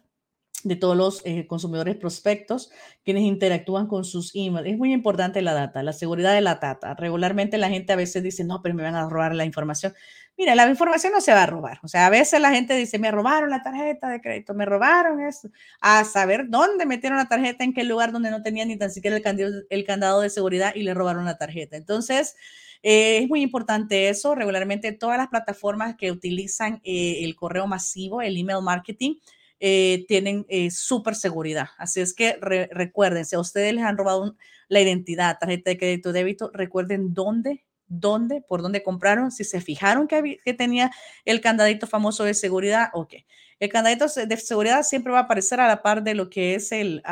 de 0.65 0.77
todos 0.77 0.97
los 0.97 1.23
eh, 1.25 1.47
consumidores 1.47 1.97
prospectos 1.97 2.71
quienes 3.05 3.23
interactúan 3.25 3.87
con 3.87 4.05
sus 4.05 4.33
emails. 4.35 4.69
Es 4.69 4.79
muy 4.79 4.93
importante 4.93 5.43
la 5.43 5.55
data, 5.55 5.83
la 5.83 5.93
seguridad 5.93 6.35
de 6.35 6.41
la 6.41 6.57
data. 6.57 6.95
Regularmente 6.95 7.59
la 7.59 7.69
gente 7.69 7.93
a 7.93 7.97
veces 7.97 8.23
dice, 8.23 8.45
no, 8.45 8.63
pero 8.63 8.75
me 8.75 8.83
van 8.83 8.95
a 8.95 9.09
robar 9.09 9.35
la 9.35 9.45
información. 9.45 9.95
Mira, 10.37 10.55
la 10.55 10.69
información 10.69 11.13
no 11.13 11.21
se 11.21 11.33
va 11.33 11.43
a 11.43 11.47
robar. 11.47 11.81
O 11.83 11.89
sea, 11.89 12.07
a 12.07 12.11
veces 12.11 12.41
la 12.41 12.51
gente 12.51 12.75
dice, 12.75 12.99
me 12.99 13.11
robaron 13.11 13.51
la 13.51 13.63
tarjeta 13.63 14.09
de 14.09 14.21
crédito, 14.21 14.55
me 14.55 14.65
robaron 14.65 15.21
eso. 15.21 15.51
A 15.81 16.05
saber 16.05 16.49
dónde 16.49 16.87
metieron 16.87 17.19
la 17.19 17.29
tarjeta, 17.29 17.63
en 17.63 17.75
qué 17.75 17.85
lugar 17.85 18.11
donde 18.13 18.31
no 18.31 18.43
tenían 18.43 18.69
ni 18.69 18.79
tan 18.79 18.91
siquiera 18.91 19.17
el 19.17 19.23
candado, 19.23 19.53
el 19.69 19.85
candado 19.85 20.21
de 20.23 20.31
seguridad 20.31 20.75
y 20.75 20.83
le 20.83 20.95
robaron 20.95 21.27
la 21.27 21.37
tarjeta. 21.37 21.77
Entonces, 21.77 22.37
eh, 22.83 23.19
es 23.19 23.29
muy 23.29 23.43
importante 23.43 24.09
eso. 24.09 24.35
Regularmente 24.35 24.93
todas 24.93 25.19
las 25.19 25.29
plataformas 25.29 25.97
que 25.97 26.11
utilizan 26.11 26.81
eh, 26.85 27.25
el 27.25 27.37
correo 27.37 27.67
masivo, 27.67 28.23
el 28.23 28.37
email 28.37 28.63
marketing, 28.63 29.17
eh, 29.61 30.07
tienen 30.09 30.47
eh, 30.49 30.71
súper 30.71 31.15
seguridad. 31.15 31.69
Así 31.79 32.01
es 32.01 32.15
que 32.15 32.39
recuerden, 32.71 33.27
si 33.27 33.37
a 33.37 33.41
ustedes 33.41 33.75
les 33.75 33.85
han 33.85 33.99
robado 33.99 34.37
la 34.69 34.81
identidad, 34.81 35.39
tarjeta 35.39 35.71
de 35.71 35.79
crédito, 35.79 36.13
débito, 36.13 36.51
recuerden 36.55 37.13
dónde, 37.13 37.65
dónde, 37.87 38.41
por 38.41 38.63
dónde 38.63 38.83
compraron, 38.83 39.31
si 39.31 39.45
se 39.45 39.61
fijaron 39.61 40.09
que, 40.09 40.39
que 40.45 40.55
tenía 40.55 40.91
el 41.27 41.41
candadito 41.41 41.87
famoso 41.87 42.25
de 42.25 42.35
seguridad, 42.35 42.89
ok. 42.95 43.15
El 43.59 43.69
candadito 43.69 44.07
de 44.07 44.37
seguridad 44.39 44.83
siempre 44.83 45.13
va 45.13 45.19
a 45.19 45.23
aparecer 45.23 45.61
a 45.61 45.69
la 45.69 45.83
par 45.83 46.03
de 46.03 46.15
lo 46.15 46.31
que 46.31 46.55
es 46.55 46.73
el, 46.73 47.03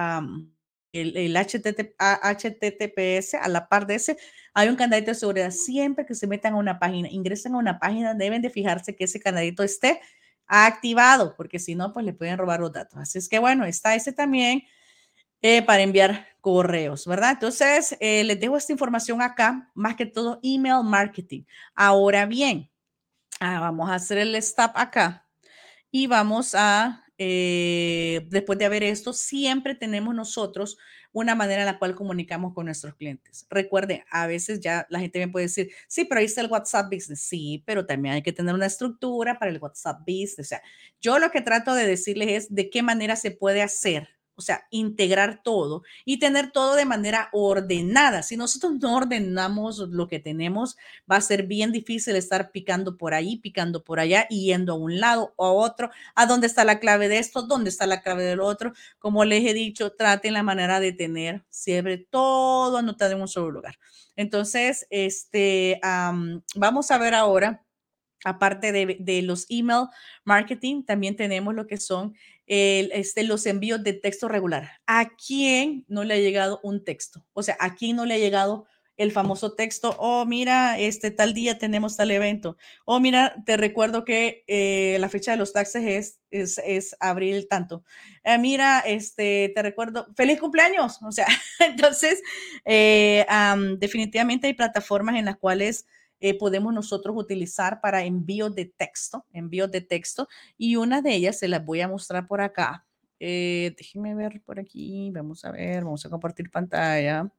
el, 0.93 1.17
el 1.17 1.37
HTTPS, 1.37 3.35
a 3.35 3.49
la 3.49 3.69
par 3.69 3.87
de 3.87 3.97
ese, 3.97 4.17
hay 4.55 4.69
un 4.69 4.77
candadito 4.77 5.11
de 5.11 5.15
seguridad. 5.15 5.51
Siempre 5.51 6.07
que 6.07 6.15
se 6.15 6.27
metan 6.27 6.55
a 6.55 6.57
una 6.57 6.79
página, 6.79 7.09
ingresen 7.11 7.55
a 7.55 7.59
una 7.59 7.79
página, 7.79 8.15
deben 8.15 8.41
de 8.41 8.49
fijarse 8.51 8.97
que 8.97 9.05
ese 9.05 9.21
candadito 9.21 9.63
esté 9.63 10.01
activado, 10.49 11.35
porque 11.37 11.59
si 11.59 11.75
no, 11.75 11.93
pues 11.93 12.05
le 12.05 12.15
pueden 12.15 12.39
robar 12.39 12.61
los 12.61 12.73
datos. 12.73 12.99
Así 12.99 13.19
es 13.19 13.29
que 13.29 13.39
bueno, 13.39 13.65
está 13.65 13.95
ese 13.95 14.13
también 14.13 14.65
eh, 15.43 15.63
para 15.63 15.83
enviar 15.83 16.27
correos, 16.41 17.07
¿verdad? 17.07 17.33
Entonces, 17.33 17.97
eh, 18.01 18.25
les 18.25 18.41
dejo 18.41 18.57
esta 18.57 18.73
información 18.73 19.23
acá, 19.23 19.71
más 19.75 19.95
que 19.95 20.07
todo 20.07 20.41
email 20.43 20.83
marketing. 20.83 21.45
Ahora 21.75 22.27
bien, 22.27 22.71
ah, 23.41 23.61
vamos 23.61 23.91
a 23.91 23.95
hacer 23.97 24.19
el 24.19 24.35
stop 24.37 24.73
acá 24.75 25.27
y 25.91 26.07
vamos 26.07 26.55
a, 26.55 27.05
eh, 27.19 28.27
después 28.31 28.59
de 28.59 28.65
haber 28.65 28.83
esto, 28.83 29.13
siempre 29.13 29.75
tenemos 29.75 30.15
nosotros 30.15 30.79
una 31.13 31.35
manera 31.35 31.63
en 31.63 31.67
la 31.67 31.79
cual 31.79 31.95
comunicamos 31.95 32.55
con 32.55 32.67
nuestros 32.67 32.95
clientes. 32.95 33.47
Recuerde, 33.51 34.05
a 34.11 34.27
veces 34.27 34.61
ya 34.61 34.87
la 34.91 35.01
gente 35.01 35.19
me 35.19 35.29
puede 35.29 35.47
decir, 35.47 35.71
sí, 35.87 36.05
pero 36.05 36.21
ahí 36.21 36.27
está 36.27 36.41
el 36.41 36.51
WhatsApp 36.51 36.93
Business. 36.93 37.21
Sí, 37.21 37.63
pero 37.67 37.87
también 37.87 38.15
hay 38.15 38.23
que 38.23 38.33
tener 38.33 38.55
una 38.55 38.67
estructura 38.67 39.39
para 39.39 39.51
el 39.51 39.59
WhatsApp 39.59 40.01
Business. 40.01 40.39
O 40.39 40.45
sea, 40.45 40.63
yo 41.01 41.19
lo 41.19 41.31
que 41.31 41.41
trato 41.41 41.75
de 41.75 41.87
decirles 41.87 42.29
es 42.45 42.55
de 42.55 42.71
qué 42.71 42.83
manera 42.83 43.17
se 43.17 43.31
puede 43.31 43.63
hacer 43.63 44.18
o 44.39 44.41
sea, 44.41 44.69
integrar 44.71 45.43
todo 45.43 45.83
y 46.05 46.21
tener 46.21 46.53
todo 46.53 46.77
de 46.77 46.85
manera 46.85 47.29
ordenada. 47.33 48.23
Si 48.23 48.37
nosotros 48.37 48.75
no 48.81 48.95
ordenamos 48.95 49.81
lo 49.81 50.07
que 50.07 50.21
tenemos, 50.21 50.77
va 51.11 51.17
a 51.17 51.21
ser 51.21 51.49
bien 51.49 51.73
difícil 51.73 52.15
estar 52.15 52.53
picando 52.53 52.97
por 52.97 53.15
ahí, 53.15 53.39
picando 53.39 53.83
por 53.83 53.99
allá 53.99 54.29
y 54.31 54.47
yendo 54.47 54.75
a 54.75 54.77
un 54.77 55.01
lado 55.01 55.35
o 55.35 55.45
a 55.45 55.53
otro. 55.53 55.91
¿A 56.15 56.27
dónde 56.27 56.47
está 56.47 56.63
la 56.63 56.79
clave 56.79 57.09
de 57.09 57.19
esto? 57.19 57.43
¿Dónde 57.43 57.69
está 57.69 57.85
la 57.87 58.01
clave 58.01 58.23
del 58.23 58.39
otro? 58.39 58.73
Como 59.01 59.25
les 59.25 59.45
he 59.45 59.55
dicho, 59.55 59.93
traten 59.93 60.35
la 60.35 60.45
manera 60.45 60.79
de 60.79 60.93
tener 60.93 61.45
siempre 61.51 61.99
todo 61.99 62.79
anotado 62.79 63.17
en 63.17 63.21
un 63.23 63.29
solo 63.29 63.51
lugar. 63.51 63.77
Entonces, 64.15 64.87
este, 64.91 65.81
vamos 66.55 66.93
a 66.93 66.99
ver 66.99 67.15
ahora 67.15 67.65
aparte 68.25 68.73
de, 68.73 68.97
de, 69.01 69.23
los 69.23 69.47
email 69.49 69.87
marketing, 70.25 70.83
también 70.83 71.17
tenemos 71.17 71.55
lo 71.55 71.67
que 71.67 71.77
son 71.77 72.15
este, 72.49 73.23
los 73.23 73.47
envíos 73.47 73.83
de 73.85 73.93
texto 73.93 74.29
regular. 74.29 74.71
¿A 74.87 75.11
quién 75.17 75.85
no 75.89 76.05
le 76.05 76.15
ha 76.15 76.19
llegado 76.19 76.61
un 76.63 76.85
texto? 76.85 77.25
O 77.33 77.43
sea, 77.43 77.57
¿a 77.61 77.75
quién 77.75 77.97
no 77.97 78.07
le 78.07 78.15
ha 78.15 78.19
llegado 78.19 78.67
el 78.97 79.13
famoso 79.13 79.55
texto? 79.55 79.95
Oh, 79.99 80.25
mira, 80.27 80.79
este 80.79 81.11
tal 81.11 81.35
día 81.35 81.59
tenemos 81.59 81.97
tal 81.97 82.11
evento. 82.11 82.57
Oh, 82.85 83.01
mira, 83.01 83.37
te 83.47 83.57
recuerdo 83.57 84.05
que 84.05 84.45
eh, 84.47 84.97
la 84.99 85.09
fecha 85.09 85.31
de 85.33 85.37
los 85.37 85.53
taxes 85.53 85.85
es, 85.85 86.21
es, 86.31 86.61
es 86.65 86.97
abril 87.01 87.47
tanto. 87.49 87.85
Eh, 88.25 88.39
mira, 88.39 88.81
este, 88.81 89.53
te 89.55 89.63
recuerdo, 89.63 90.09
feliz 90.17 90.41
cumpleaños. 90.41 90.99
O 91.03 91.13
sea, 91.13 91.27
entonces, 91.61 92.23
eh, 92.65 93.27
definitivamente 93.79 94.47
hay 94.47 94.55
plataformas 94.55 95.17
en 95.17 95.27
las 95.27 95.37
cuales 95.37 95.87
eh, 96.21 96.37
podemos 96.37 96.75
nosotros 96.75 97.17
utilizar 97.17 97.81
para 97.81 98.05
envíos 98.05 98.55
de 98.55 98.67
texto, 98.67 99.25
envíos 99.33 99.71
de 99.71 99.81
texto, 99.81 100.29
y 100.57 100.77
una 100.77 101.03
de 101.03 101.15
ellas 101.15 101.39
se 101.39 101.49
las 101.49 101.65
voy 101.65 101.81
a 101.81 101.89
mostrar 101.89 102.27
por 102.27 102.41
acá. 102.41 102.87
Eh, 103.21 103.75
déjenme 103.77 104.15
ver 104.15 104.41
por 104.43 104.59
aquí, 104.61 105.11
vamos 105.13 105.45
a 105.45 105.51
ver, 105.51 105.85
vamos 105.85 106.05
a 106.05 106.11
compartir 106.11 106.51
pantalla. 106.51 107.31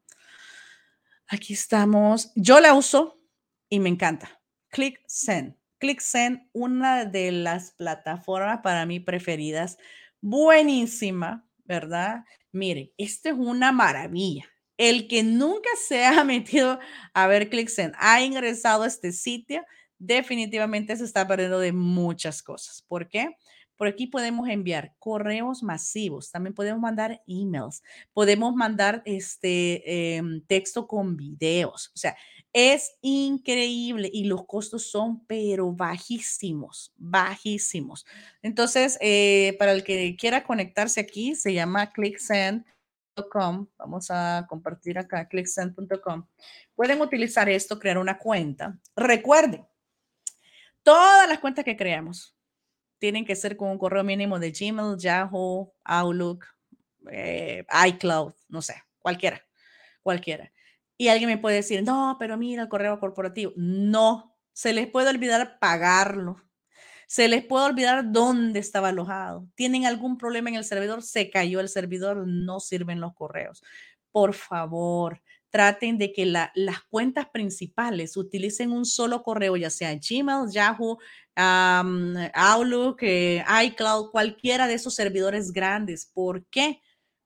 Aquí 1.27 1.53
estamos. 1.53 2.31
Yo 2.35 2.59
la 2.59 2.73
uso 2.73 3.21
y 3.69 3.79
me 3.79 3.89
encanta. 3.89 4.41
Click 4.69 4.99
Send. 5.07 5.55
Click 5.77 6.01
Send, 6.01 6.49
una 6.53 7.05
de 7.05 7.31
las 7.31 7.71
plataformas 7.71 8.59
para 8.61 8.85
mí 8.85 8.99
preferidas. 8.99 9.77
Buenísima, 10.21 11.47
¿verdad? 11.63 12.25
Miren, 12.51 12.91
esto 12.97 13.29
es 13.29 13.35
una 13.35 13.71
maravilla 13.71 14.49
el 14.79 15.07
que 15.07 15.21
nunca 15.21 15.69
se 15.87 16.03
ha 16.05 16.23
metido 16.23 16.79
a 17.13 17.27
ver 17.27 17.49
ClickSend, 17.49 17.93
ha 17.99 18.23
ingresado 18.23 18.83
a 18.83 18.87
este 18.87 19.11
sitio, 19.11 19.63
definitivamente 19.99 20.95
se 20.95 21.03
está 21.03 21.27
perdiendo 21.27 21.59
de 21.59 21.73
muchas 21.73 22.41
cosas. 22.41 22.81
¿Por 22.87 23.09
qué? 23.09 23.35
Por 23.75 23.87
aquí 23.87 24.07
podemos 24.07 24.49
enviar 24.49 24.93
correos 24.99 25.63
masivos, 25.63 26.31
también 26.31 26.53
podemos 26.53 26.81
mandar 26.81 27.21
emails, 27.27 27.81
podemos 28.11 28.53
mandar 28.53 29.01
este 29.05 30.15
em, 30.17 30.41
texto 30.47 30.85
con 30.85 31.15
videos. 31.15 31.91
O 31.95 31.97
sea, 31.97 32.17
es 32.51 32.91
increíble 33.01 34.09
y 34.11 34.25
los 34.25 34.45
costos 34.45 34.89
son 34.89 35.25
pero 35.27 35.71
bajísimos, 35.71 36.93
bajísimos. 36.97 38.05
Entonces, 38.41 38.97
eh, 39.01 39.55
para 39.59 39.71
el 39.71 39.83
que 39.85 40.15
quiera 40.17 40.43
conectarse 40.43 40.99
aquí, 40.99 41.35
se 41.35 41.53
llama 41.53 41.91
ClickSend 41.93 42.65
vamos 43.77 44.11
a 44.11 44.45
compartir 44.47 44.97
acá, 44.97 45.27
clicksend.com. 45.27 46.25
Pueden 46.75 47.01
utilizar 47.01 47.49
esto, 47.49 47.79
crear 47.79 47.97
una 47.97 48.17
cuenta. 48.17 48.77
Recuerden, 48.95 49.65
todas 50.83 51.27
las 51.27 51.39
cuentas 51.39 51.65
que 51.65 51.77
creamos 51.77 52.35
tienen 52.99 53.25
que 53.25 53.35
ser 53.35 53.57
con 53.57 53.69
un 53.69 53.77
correo 53.77 54.03
mínimo 54.03 54.39
de 54.39 54.51
Gmail, 54.51 54.97
Yahoo, 54.97 55.73
Outlook, 55.83 56.45
eh, 57.11 57.65
iCloud, 57.87 58.33
no 58.49 58.61
sé, 58.61 58.75
cualquiera, 58.99 59.41
cualquiera. 60.01 60.51
Y 60.97 61.07
alguien 61.07 61.29
me 61.29 61.37
puede 61.37 61.57
decir, 61.57 61.81
no, 61.83 62.17
pero 62.19 62.37
mira 62.37 62.63
el 62.63 62.69
correo 62.69 62.99
corporativo. 62.99 63.53
No, 63.55 64.35
se 64.51 64.73
les 64.73 64.87
puede 64.87 65.09
olvidar 65.09 65.57
pagarlo 65.59 66.48
se 67.09 67.27
les 67.27 67.43
puede 67.43 67.65
olvidar 67.65 68.11
dónde 68.11 68.59
estaba 68.59 68.89
alojado. 68.89 69.47
Tienen 69.55 69.87
algún 69.87 70.19
problema 70.19 70.49
en 70.49 70.55
el 70.57 70.63
servidor, 70.63 71.01
se 71.01 71.31
cayó 71.31 71.59
el 71.59 71.67
servidor, 71.67 72.27
no 72.27 72.59
sirven 72.59 73.01
los 73.01 73.15
correos. 73.15 73.63
Por 74.11 74.35
favor, 74.35 75.19
traten 75.49 75.97
de 75.97 76.13
que 76.13 76.27
las 76.27 76.83
cuentas 76.87 77.27
principales 77.27 78.15
utilicen 78.15 78.71
un 78.71 78.85
solo 78.85 79.23
correo, 79.23 79.57
ya 79.57 79.71
sea 79.71 79.95
Gmail, 79.95 80.51
Yahoo, 80.51 80.99
Outlook, 81.35 82.99
eh, 83.01 83.43
iCloud, 83.63 84.11
cualquiera 84.11 84.67
de 84.67 84.75
esos 84.75 84.93
servidores 84.93 85.51
grandes. 85.51 86.05
¿Por 86.05 86.45
qué? 86.45 86.79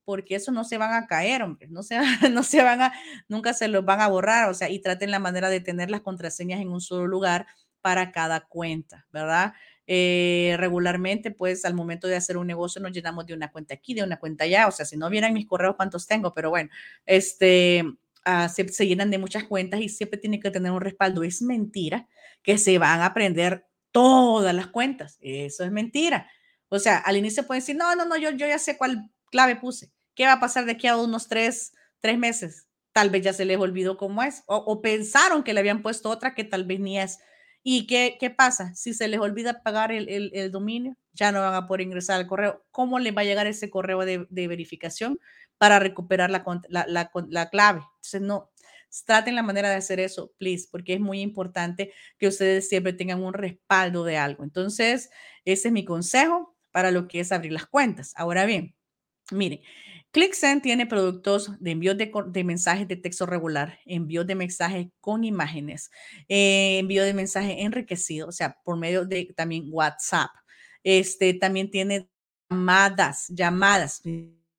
Porque 0.06 0.36
eso 0.36 0.54
no 0.54 0.64
se 0.64 0.78
van 0.78 0.94
a 0.94 1.08
caer, 1.08 1.44
hombre, 1.44 1.68
no 1.68 1.84
se, 1.84 1.98
no 2.32 2.44
se 2.44 2.64
van 2.64 2.84
a, 2.84 2.94
nunca 3.28 3.54
se 3.54 3.68
los 3.68 3.84
van 3.84 4.00
a 4.00 4.08
borrar, 4.08 4.50
o 4.50 4.54
sea, 4.54 4.70
y 4.70 4.80
traten 4.80 5.12
la 5.12 5.20
manera 5.20 5.50
de 5.50 5.60
tener 5.60 5.92
las 5.92 6.02
contraseñas 6.02 6.62
en 6.62 6.70
un 6.70 6.80
solo 6.80 7.06
lugar 7.06 7.48
para 7.82 8.14
cada 8.14 8.40
cuenta, 8.48 9.06
¿verdad? 9.12 9.54
Eh, 9.86 10.56
regularmente, 10.58 11.32
pues 11.32 11.66
al 11.66 11.74
momento 11.74 12.08
de 12.08 12.16
hacer 12.16 12.38
un 12.38 12.48
negocio 12.48 12.82
nos 12.82 12.94
llenamos 12.94 13.26
de 13.26 13.34
una 13.34 13.52
cuenta 13.52 13.74
aquí, 13.74 13.94
de 13.94 14.04
una 14.04 14.18
cuenta 14.18 14.46
allá, 14.46 14.68
o 14.68 14.72
sea, 14.72 14.86
si 14.86 14.96
no 14.96 15.10
vieran 15.10 15.34
mis 15.34 15.46
correos 15.46 15.76
cuántos 15.76 16.08
tengo, 16.08 16.34
pero 16.34 16.50
bueno, 16.50 16.70
este, 17.06 17.84
ah, 18.24 18.48
se, 18.48 18.64
llenan 18.88 19.12
de 19.12 19.18
muchas 19.18 19.44
cuentas 19.44 19.82
y 19.82 19.90
siempre 19.90 20.20
tiene 20.20 20.40
que 20.40 20.52
tener 20.52 20.72
un 20.72 20.82
respaldo. 20.82 21.24
Es 21.24 21.42
mentira 21.42 22.08
que 22.44 22.58
se 22.58 22.78
van 22.78 23.02
a 23.02 23.08
aprender 23.08 23.66
todas 23.92 24.56
las 24.56 24.68
cuentas, 24.68 25.18
eso 25.22 25.64
es 25.64 25.72
mentira. 25.72 26.30
O 26.70 26.80
sea, 26.80 26.98
al 26.98 27.18
inicio 27.18 27.46
pueden 27.46 27.62
decir, 27.62 27.76
no, 27.76 27.96
no, 27.96 28.06
no, 28.06 28.18
yo, 28.18 28.32
yo 28.32 28.48
ya 28.48 28.58
sé 28.60 28.78
cuál 28.78 29.12
clave 29.32 29.56
puse. 29.58 29.92
¿Qué 30.16 30.26
va 30.26 30.34
a 30.34 30.40
pasar 30.40 30.66
de 30.66 30.72
aquí 30.74 30.88
a 30.88 30.98
unos 30.98 31.28
tres, 31.28 31.74
tres 32.00 32.18
meses? 32.18 32.68
Tal 32.94 33.10
vez 33.10 33.24
ya 33.24 33.34
se 33.34 33.46
les 33.46 33.58
olvidó 33.58 33.98
cómo 33.98 34.24
es, 34.24 34.44
o, 34.48 34.56
o 34.58 34.82
pensaron 34.82 35.44
que 35.44 35.54
le 35.54 35.60
habían 35.60 35.82
puesto 35.82 36.10
otra 36.10 36.34
que 36.34 36.44
tal 36.44 36.64
vez 36.64 36.80
ni 36.80 37.00
es. 37.00 37.20
¿Y 37.64 37.88
qué, 37.88 38.18
qué 38.20 38.30
pasa? 38.30 38.76
Si 38.76 38.94
se 38.94 39.08
les 39.08 39.20
olvida 39.20 39.64
pagar 39.64 39.92
el, 39.94 40.32
el, 40.34 40.52
dominio, 40.52 40.98
ya 41.14 41.32
no 41.32 41.40
van 41.40 41.54
a 41.54 41.66
poder 41.66 41.82
ingresar 41.82 42.20
al 42.20 42.28
correo. 42.28 42.66
¿Cómo 42.72 43.00
les 43.00 43.16
va 43.16 43.22
a 43.22 43.26
llegar 43.26 43.48
ese 43.48 43.70
correo 43.70 44.06
de, 44.06 44.28
de 44.30 44.48
verificación 44.48 45.18
para 45.58 45.80
recuperar 45.80 46.30
la, 46.30 46.44
la, 46.68 46.86
la, 46.88 47.12
la, 47.30 47.50
clave? 47.50 47.82
Entonces, 47.96 48.22
no, 48.22 48.52
traten 49.06 49.36
la 49.36 49.44
manera 49.44 49.70
de 49.70 49.76
hacer 49.76 50.02
eso, 50.02 50.34
please, 50.38 50.68
porque 50.70 50.94
es 50.94 51.00
muy 51.00 51.22
importante 51.22 51.94
que 52.18 52.28
ustedes 52.28 52.68
siempre 52.68 52.92
tengan 52.92 53.24
un 53.24 53.34
respaldo 53.34 54.04
de 54.04 54.18
algo. 54.18 54.44
Entonces, 54.44 55.10
ese 55.46 55.70
es 55.70 55.74
mi 55.74 55.86
consejo 55.86 56.56
para 56.72 56.92
lo 56.92 57.08
que 57.08 57.22
es 57.22 57.32
abrir 57.32 57.54
las 57.54 57.66
cuentas. 57.66 58.14
Ahora 58.18 58.46
bien, 58.46 58.76
miren, 59.32 59.62
ClickSend 60.14 60.62
tiene 60.62 60.86
productos 60.86 61.60
de 61.60 61.72
envío 61.72 61.96
de, 61.96 62.44
mensajes 62.44 62.88
de 62.88 62.96
texto 62.96 63.26
regular, 63.26 63.80
envío 63.84 64.24
de 64.24 64.36
mensajes 64.36 64.88
con 65.02 65.24
imágenes, 65.24 65.90
eh, 66.30 66.78
envío 66.78 67.04
de 67.04 67.16
mensaje 67.16 67.64
enriquecido, 67.64 68.28
o 68.28 68.32
sea, 68.32 68.56
por 68.64 68.78
medio 68.78 69.06
de 69.06 69.34
también 69.36 69.66
WhatsApp. 69.72 70.30
Este 70.84 71.34
también 71.34 71.72
tiene 71.72 72.08
llamadas, 72.48 73.26
llamadas, 73.30 74.04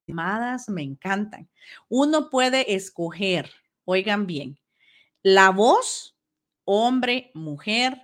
llamadas 0.09 0.69
me 0.69 0.83
encantan. 0.83 1.49
Uno 1.88 2.31
puede 2.31 2.75
escoger, 2.75 3.49
oigan 3.85 4.27
bien, 4.27 4.59
la 5.23 5.51
voz, 5.51 6.17
hombre, 6.64 7.31
mujer, 7.33 8.03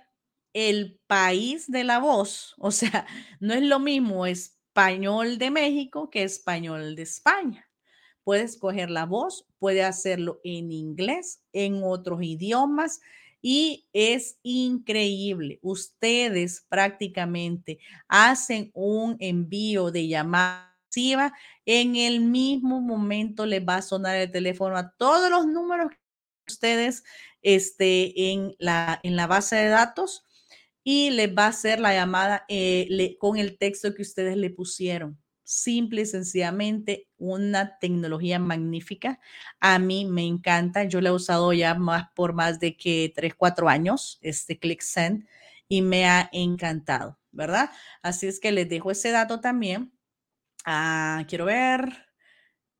el 0.53 1.01
país 1.05 1.69
de 1.69 1.83
la 1.83 1.99
voz, 1.99 2.55
o 2.59 2.71
sea, 2.71 3.05
no 3.41 3.53
es 3.53 3.61
lo 3.61 3.79
mismo, 3.79 4.25
es 4.25 4.60
español 4.71 5.37
de 5.37 5.51
México 5.51 6.09
que 6.09 6.23
español 6.23 6.95
de 6.95 7.03
España. 7.03 7.69
Puede 8.23 8.43
escoger 8.43 8.89
la 8.89 9.05
voz, 9.05 9.45
puede 9.59 9.83
hacerlo 9.83 10.39
en 10.43 10.71
inglés, 10.71 11.41
en 11.51 11.81
otros 11.83 12.23
idiomas 12.23 13.01
y 13.41 13.87
es 13.91 14.37
increíble. 14.43 15.59
Ustedes 15.61 16.65
prácticamente 16.69 17.79
hacen 18.07 18.71
un 18.73 19.17
envío 19.19 19.91
de 19.91 20.07
llamada 20.07 20.71
en 21.65 21.95
el 21.95 22.19
mismo 22.19 22.81
momento 22.81 23.45
les 23.45 23.65
va 23.65 23.77
a 23.77 23.81
sonar 23.81 24.17
el 24.17 24.31
teléfono 24.31 24.75
a 24.77 24.91
todos 24.91 25.29
los 25.29 25.47
números 25.47 25.89
que 25.89 25.97
ustedes 26.53 27.03
este, 27.41 28.31
en, 28.31 28.55
la, 28.59 28.99
en 29.03 29.15
la 29.15 29.27
base 29.27 29.55
de 29.55 29.69
datos 29.69 30.25
y 30.83 31.11
les 31.11 31.29
va 31.35 31.45
a 31.45 31.47
hacer 31.49 31.79
la 31.79 31.93
llamada 31.93 32.45
eh, 32.49 33.15
con 33.19 33.37
el 33.37 33.57
texto 33.57 33.93
que 33.93 34.01
ustedes 34.03 34.37
le 34.37 34.49
pusieron. 34.49 35.19
simple 35.43 36.03
y 36.03 36.05
sencillamente 36.05 37.09
una 37.17 37.77
tecnología 37.79 38.39
magnífica. 38.39 39.19
A 39.59 39.79
mí 39.79 40.05
me 40.05 40.25
encanta. 40.25 40.85
Yo 40.85 41.01
la 41.01 41.09
he 41.09 41.11
usado 41.11 41.51
ya 41.53 41.75
más 41.75 42.05
por 42.15 42.33
más 42.33 42.59
de 42.59 42.77
que 42.77 43.11
3, 43.15 43.35
4 43.35 43.67
años, 43.69 44.17
este 44.21 44.57
ClickSend, 44.59 45.27
y 45.67 45.81
me 45.81 46.05
ha 46.05 46.29
encantado, 46.31 47.19
¿verdad? 47.31 47.69
Así 48.01 48.27
es 48.27 48.39
que 48.39 48.51
les 48.51 48.69
dejo 48.69 48.91
ese 48.91 49.11
dato 49.11 49.41
también. 49.41 49.91
Ah, 50.65 51.25
quiero 51.29 51.45
ver. 51.45 52.07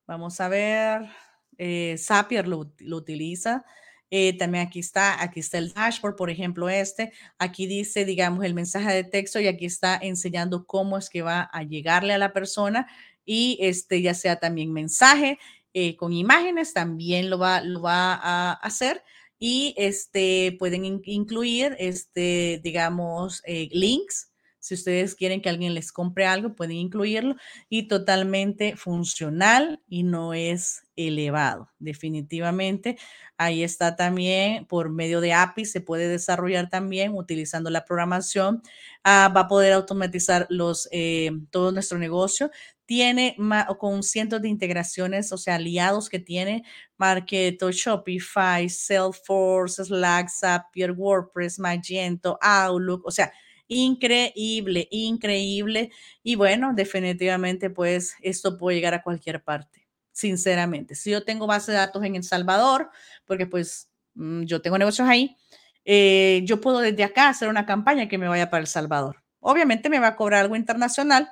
Vamos 0.08 0.40
a 0.42 0.50
ver. 0.50 1.10
Eh, 1.58 1.96
Zapier 1.98 2.48
lo, 2.48 2.74
lo 2.80 2.98
utiliza. 2.98 3.66
Eh, 4.12 4.38
también 4.38 4.68
aquí 4.68 4.80
está, 4.80 5.24
aquí 5.24 5.40
está 5.40 5.58
el 5.58 5.74
dashboard, 5.74 6.16
por 6.18 6.30
ejemplo, 6.30 6.70
este. 6.70 7.14
Aquí 7.40 7.66
dice, 7.66 8.06
digamos, 8.06 8.44
el 8.46 8.54
mensaje 8.54 8.94
de 8.94 9.04
texto 9.06 9.40
y 9.40 9.48
aquí 9.48 9.66
está 9.66 9.98
enseñando 10.02 10.66
cómo 10.66 10.98
es 10.98 11.10
que 11.10 11.22
va 11.22 11.50
a 11.52 11.64
llegarle 11.64 12.14
a 12.14 12.18
la 12.18 12.34
persona 12.34 12.88
y 13.26 13.58
este 13.62 14.02
ya 14.02 14.14
sea 14.14 14.36
también 14.38 14.74
mensaje 14.74 15.40
eh, 15.74 15.96
con 15.96 16.12
imágenes, 16.12 16.74
también 16.74 17.30
lo 17.30 17.40
va, 17.40 17.62
lo 17.62 17.82
va 17.82 18.14
a 18.14 18.54
hacer 18.54 19.04
y 19.40 19.74
este 19.78 20.56
pueden 20.60 20.86
incluir, 21.06 21.76
este, 21.80 22.60
digamos, 22.64 23.42
eh, 23.46 23.70
links 23.72 24.31
si 24.62 24.76
ustedes 24.76 25.16
quieren 25.16 25.42
que 25.42 25.50
alguien 25.50 25.74
les 25.74 25.92
compre 25.92 26.26
algo, 26.26 26.56
pueden 26.56 26.78
incluirlo 26.78 27.36
y 27.68 27.88
totalmente 27.88 28.78
funcional 28.78 29.82
y 29.90 30.04
no 30.04 30.34
es 30.34 30.84
elevado. 30.96 31.72
Definitivamente, 31.80 32.98
ahí 33.38 33.64
está 33.64 33.96
también 33.96 34.66
por 34.68 34.92
medio 34.92 35.20
de 35.20 35.34
API, 35.34 35.66
se 35.66 35.82
puede 35.82 36.08
desarrollar 36.08 36.70
también 36.70 37.14
utilizando 37.16 37.72
la 37.72 37.86
programación. 37.86 38.62
Ah, 39.04 39.34
va 39.36 39.42
a 39.42 39.48
poder 39.48 39.74
automatizar 39.74 40.46
los, 40.50 40.88
eh, 40.92 41.32
todo 41.50 41.72
nuestro 41.72 41.98
negocio. 41.98 42.52
Tiene 42.86 43.36
con 43.80 44.04
cientos 44.04 44.42
de 44.42 44.50
integraciones, 44.50 45.32
o 45.32 45.38
sea, 45.38 45.56
aliados 45.56 46.10
que 46.10 46.20
tiene 46.20 46.64
Marketo, 46.98 47.72
Shopify, 47.72 48.70
Salesforce, 48.70 49.86
Slack, 49.86 50.30
Zapier, 50.30 50.92
WordPress, 50.92 51.58
Magento, 51.58 52.38
Outlook, 52.42 53.06
o 53.08 53.12
sea, 53.12 53.32
increíble, 53.72 54.88
increíble. 54.92 55.92
Y 56.24 56.36
bueno, 56.36 56.74
definitivamente 56.76 57.70
pues 57.70 58.16
esto 58.22 58.58
puede 58.58 58.76
llegar 58.76 58.94
a 58.94 59.02
cualquier 59.02 59.42
parte, 59.44 59.88
sinceramente. 60.12 60.94
Si 60.96 61.10
yo 61.10 61.24
tengo 61.24 61.48
base 61.48 61.72
de 61.72 61.78
datos 61.78 62.04
en 62.04 62.16
El 62.16 62.24
Salvador, 62.24 62.90
porque 63.26 63.48
pues 63.48 63.90
mm, 64.16 64.44
yo 64.44 64.62
tengo 64.62 64.78
negocios 64.78 65.08
ahí, 65.08 65.38
eh, 65.86 66.42
yo 66.44 66.60
puedo 66.60 66.80
desde 66.80 67.04
acá 67.06 67.30
hacer 67.30 67.48
una 67.48 67.66
campaña 67.66 68.10
que 68.10 68.18
me 68.18 68.28
vaya 68.28 68.50
para 68.50 68.62
El 68.62 68.68
Salvador. 68.68 69.24
Obviamente 69.40 69.90
me 69.90 70.00
va 70.00 70.08
a 70.08 70.16
cobrar 70.18 70.42
algo 70.42 70.58
internacional, 70.58 71.30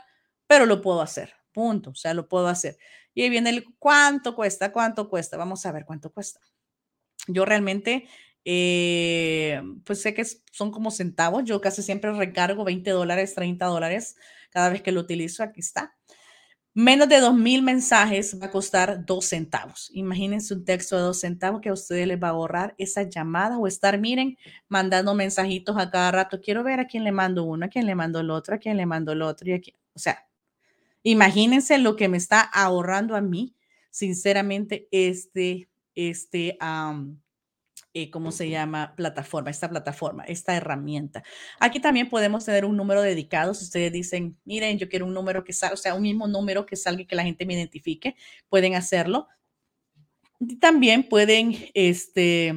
pero 0.47 0.65
lo 0.65 0.82
puedo 0.82 1.02
hacer, 1.02 1.34
punto, 1.52 1.91
o 1.91 1.95
sea, 1.95 2.13
lo 2.13 2.30
puedo 2.30 2.47
hacer. 2.47 2.78
Y 3.13 3.23
ahí 3.23 3.30
viene 3.30 3.49
el 3.49 3.65
cuánto 3.80 4.34
cuesta, 4.34 4.71
cuánto 4.71 5.10
cuesta, 5.10 5.36
vamos 5.36 5.65
a 5.65 5.73
ver 5.73 5.84
cuánto 5.86 6.10
cuesta. 6.12 6.39
Yo 7.28 7.43
realmente 7.43 8.08
eh, 8.51 9.62
pues 9.85 10.01
sé 10.01 10.15
que 10.15 10.25
son 10.25 10.71
como 10.71 10.89
centavos. 10.89 11.43
Yo 11.43 11.62
casi 11.62 11.83
siempre 11.83 12.12
recargo 12.13 12.63
20 12.63 12.89
dólares, 12.89 13.35
30 13.35 13.67
dólares 13.67 14.15
cada 14.49 14.69
vez 14.69 14.81
que 14.81 14.91
lo 14.91 15.01
utilizo. 15.01 15.43
Aquí 15.43 15.59
está. 15.59 15.95
Menos 16.73 17.09
de 17.09 17.19
2,000 17.19 17.62
mensajes 17.62 18.39
va 18.41 18.47
a 18.47 18.51
costar 18.51 19.05
2 19.05 19.23
centavos. 19.23 19.91
Imagínense 19.93 20.55
un 20.55 20.65
texto 20.65 20.95
de 20.95 21.03
2 21.03 21.19
centavos 21.19 21.62
que 21.62 21.69
a 21.69 21.73
ustedes 21.73 22.07
les 22.07 22.17
va 22.17 22.29
a 22.29 22.31
ahorrar 22.31 22.73
esa 22.79 23.03
llamada 23.03 23.59
o 23.59 23.67
estar, 23.67 23.99
miren, 23.99 24.35
mandando 24.67 25.13
mensajitos 25.13 25.77
a 25.77 25.91
cada 25.91 26.09
rato. 26.09 26.41
Quiero 26.41 26.63
ver 26.63 26.79
a 26.79 26.88
quién 26.88 27.03
le 27.03 27.12
mando 27.12 27.43
uno, 27.43 27.67
a 27.67 27.69
quién 27.69 27.85
le 27.85 27.93
mando 27.93 28.19
el 28.19 28.31
otro, 28.31 28.55
a 28.55 28.57
quién 28.57 28.77
le 28.77 28.88
mando 28.88 29.12
el 29.12 29.21
otro. 29.21 29.47
Y 29.47 29.53
aquí. 29.53 29.75
O 29.93 29.99
sea, 29.99 30.27
imagínense 31.03 31.77
lo 31.77 31.95
que 31.95 32.07
me 32.07 32.17
está 32.17 32.41
ahorrando 32.41 33.15
a 33.15 33.21
mí, 33.21 33.55
sinceramente, 33.91 34.88
este, 34.89 35.69
este, 35.93 36.57
eh, 37.93 38.12
¿cómo 38.12 38.32
se 38.32 38.49
llama? 38.49 38.93
Plataforma, 38.95 39.49
esta 39.49 39.67
plataforma, 39.69 40.23
esta 40.25 40.56
herramienta. 40.56 41.23
Aquí 41.60 41.80
también 41.80 42.08
podemos 42.10 42.45
tener 42.45 42.65
un 42.65 42.78
número 42.78 43.02
dedicado. 43.02 43.54
Si 43.56 43.63
ustedes 43.63 43.91
dicen, 43.91 44.38
miren, 44.45 44.78
yo 44.78 44.89
quiero 44.89 45.08
un 45.08 45.13
número 45.13 45.43
que 45.43 45.54
salga, 45.54 45.73
o 45.73 45.78
sea, 45.78 45.95
un 45.95 46.04
mismo 46.04 46.28
número 46.28 46.65
que 46.65 46.75
salga 46.75 47.02
y 47.02 47.06
que 47.08 47.15
la 47.15 47.23
gente 47.23 47.45
me 47.47 47.56
identifique, 47.56 48.15
pueden 48.47 48.75
hacerlo. 48.75 49.28
Y 50.39 50.58
también 50.58 51.04
pueden 51.04 51.56
este, 51.73 52.54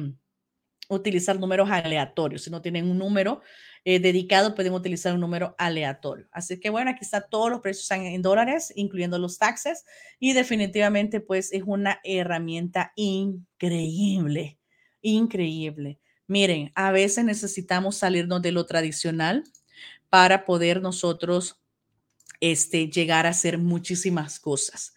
utilizar 0.87 1.39
números 1.39 1.69
aleatorios. 1.69 2.43
Si 2.43 2.51
no 2.51 2.61
tienen 2.61 2.89
un 2.89 2.99
número 2.99 3.41
eh, 3.85 3.99
dedicado, 3.99 4.53
pueden 4.53 4.73
utilizar 4.73 5.15
un 5.15 5.21
número 5.21 5.55
aleatorio. 5.57 6.27
Así 6.31 6.59
que 6.59 6.69
bueno, 6.69 6.91
aquí 6.91 6.99
está 7.01 7.21
todos 7.21 7.49
los 7.49 7.61
precios 7.61 7.89
en 7.91 8.21
dólares, 8.21 8.71
incluyendo 8.75 9.17
los 9.17 9.39
taxes. 9.39 9.83
Y 10.19 10.33
definitivamente, 10.33 11.21
pues 11.21 11.51
es 11.51 11.63
una 11.65 11.99
herramienta 12.03 12.93
increíble 12.95 14.59
increíble. 15.03 15.99
Miren, 16.25 16.71
a 16.73 16.91
veces 16.91 17.23
necesitamos 17.23 17.97
salirnos 17.97 18.41
de 18.41 18.51
lo 18.51 18.65
tradicional 18.65 19.43
para 20.09 20.45
poder 20.45 20.81
nosotros 20.81 21.61
este, 22.39 22.89
llegar 22.89 23.25
a 23.25 23.29
hacer 23.29 23.57
muchísimas 23.57 24.39
cosas. 24.39 24.95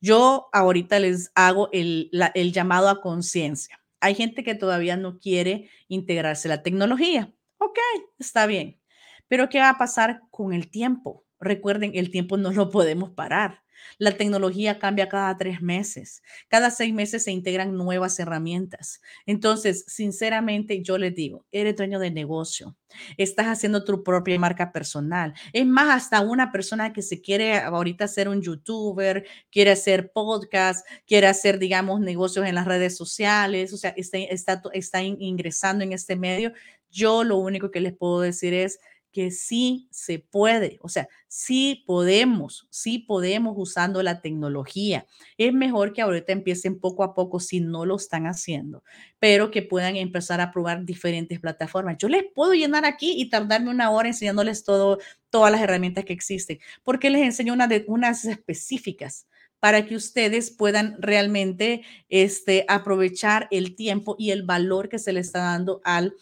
Yo 0.00 0.48
ahorita 0.52 0.98
les 0.98 1.32
hago 1.34 1.68
el, 1.72 2.10
el 2.34 2.52
llamado 2.52 2.88
a 2.88 3.00
conciencia. 3.00 3.80
Hay 4.00 4.14
gente 4.14 4.44
que 4.44 4.54
todavía 4.54 4.96
no 4.96 5.18
quiere 5.18 5.70
integrarse 5.88 6.48
a 6.48 6.56
la 6.56 6.62
tecnología. 6.62 7.32
Ok, 7.58 7.78
está 8.18 8.46
bien. 8.46 8.80
Pero 9.28 9.48
¿qué 9.48 9.58
va 9.58 9.70
a 9.70 9.78
pasar 9.78 10.20
con 10.30 10.52
el 10.52 10.70
tiempo? 10.70 11.24
Recuerden, 11.40 11.92
el 11.94 12.10
tiempo 12.10 12.36
no 12.36 12.52
lo 12.52 12.70
podemos 12.70 13.10
parar. 13.10 13.62
La 13.98 14.12
tecnología 14.12 14.78
cambia 14.78 15.08
cada 15.08 15.36
tres 15.36 15.62
meses. 15.62 16.22
Cada 16.48 16.70
seis 16.70 16.92
meses 16.92 17.24
se 17.24 17.32
integran 17.32 17.74
nuevas 17.76 18.18
herramientas. 18.18 19.00
Entonces, 19.26 19.84
sinceramente, 19.88 20.82
yo 20.82 20.98
les 20.98 21.14
digo, 21.14 21.46
eres 21.52 21.76
dueño 21.76 21.98
de 21.98 22.10
negocio. 22.10 22.76
Estás 23.16 23.46
haciendo 23.46 23.84
tu 23.84 24.02
propia 24.02 24.38
marca 24.38 24.72
personal. 24.72 25.34
Es 25.52 25.66
más, 25.66 26.04
hasta 26.04 26.20
una 26.20 26.52
persona 26.52 26.92
que 26.92 27.02
se 27.02 27.20
quiere 27.20 27.58
ahorita 27.58 28.08
ser 28.08 28.28
un 28.28 28.42
youtuber, 28.42 29.26
quiere 29.50 29.72
hacer 29.72 30.12
podcast, 30.12 30.86
quiere 31.06 31.26
hacer, 31.26 31.58
digamos, 31.58 32.00
negocios 32.00 32.46
en 32.46 32.54
las 32.54 32.66
redes 32.66 32.96
sociales, 32.96 33.72
o 33.72 33.76
sea, 33.76 33.90
está, 33.96 34.18
está, 34.18 34.62
está 34.72 35.02
ingresando 35.02 35.84
en 35.84 35.92
este 35.92 36.16
medio. 36.16 36.52
Yo 36.90 37.24
lo 37.24 37.36
único 37.36 37.70
que 37.70 37.80
les 37.80 37.94
puedo 37.94 38.20
decir 38.20 38.54
es, 38.54 38.78
que 39.16 39.30
sí 39.30 39.88
se 39.90 40.18
puede, 40.18 40.78
o 40.82 40.90
sea, 40.90 41.08
sí 41.26 41.84
podemos, 41.86 42.68
sí 42.68 42.98
podemos 42.98 43.54
usando 43.56 44.02
la 44.02 44.20
tecnología. 44.20 45.06
Es 45.38 45.54
mejor 45.54 45.94
que 45.94 46.02
ahorita 46.02 46.34
empiecen 46.34 46.78
poco 46.78 47.02
a 47.02 47.14
poco 47.14 47.40
si 47.40 47.60
no 47.60 47.86
lo 47.86 47.96
están 47.96 48.26
haciendo, 48.26 48.84
pero 49.18 49.50
que 49.50 49.62
puedan 49.62 49.96
empezar 49.96 50.42
a 50.42 50.52
probar 50.52 50.84
diferentes 50.84 51.40
plataformas. 51.40 51.96
Yo 51.98 52.10
les 52.10 52.24
puedo 52.34 52.52
llenar 52.52 52.84
aquí 52.84 53.14
y 53.16 53.30
tardarme 53.30 53.70
una 53.70 53.88
hora 53.88 54.08
enseñándoles 54.08 54.64
todo, 54.64 54.98
todas 55.30 55.50
las 55.50 55.62
herramientas 55.62 56.04
que 56.04 56.12
existen, 56.12 56.58
porque 56.84 57.08
les 57.08 57.22
enseño 57.22 57.54
una 57.54 57.70
unas 57.86 58.26
específicas 58.26 59.26
para 59.60 59.86
que 59.86 59.96
ustedes 59.96 60.50
puedan 60.50 61.00
realmente 61.00 61.84
este, 62.10 62.66
aprovechar 62.68 63.48
el 63.50 63.76
tiempo 63.76 64.14
y 64.18 64.32
el 64.32 64.42
valor 64.42 64.90
que 64.90 64.98
se 64.98 65.14
le 65.14 65.20
está 65.20 65.38
dando 65.38 65.80
al 65.84 66.12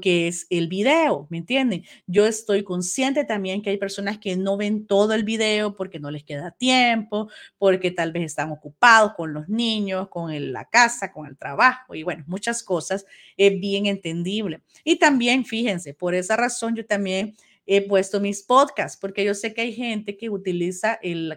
que 0.00 0.26
es 0.28 0.46
el 0.50 0.68
video, 0.68 1.26
¿me 1.30 1.38
entienden? 1.38 1.84
Yo 2.06 2.26
estoy 2.26 2.64
consciente 2.64 3.24
también 3.24 3.62
que 3.62 3.70
hay 3.70 3.76
personas 3.78 4.18
que 4.18 4.36
no 4.36 4.56
ven 4.56 4.86
todo 4.86 5.14
el 5.14 5.22
video 5.22 5.76
porque 5.76 6.00
no 6.00 6.10
les 6.10 6.24
queda 6.24 6.50
tiempo, 6.50 7.28
porque 7.56 7.92
tal 7.92 8.12
vez 8.12 8.24
están 8.24 8.50
ocupados 8.50 9.14
con 9.14 9.32
los 9.32 9.48
niños, 9.48 10.08
con 10.08 10.52
la 10.52 10.64
casa, 10.64 11.12
con 11.12 11.26
el 11.26 11.36
trabajo 11.36 11.94
y 11.94 12.02
bueno, 12.02 12.24
muchas 12.26 12.62
cosas 12.62 13.06
es 13.36 13.60
bien 13.60 13.86
entendible. 13.86 14.60
Y 14.82 14.96
también, 14.96 15.44
fíjense, 15.44 15.94
por 15.94 16.14
esa 16.14 16.36
razón 16.36 16.74
yo 16.74 16.84
también 16.84 17.36
he 17.66 17.82
puesto 17.82 18.20
mis 18.20 18.42
podcasts, 18.42 18.96
porque 19.00 19.24
yo 19.24 19.34
sé 19.34 19.52
que 19.52 19.62
hay 19.62 19.72
gente 19.72 20.16
que 20.16 20.30
utiliza 20.30 20.98
el, 21.02 21.36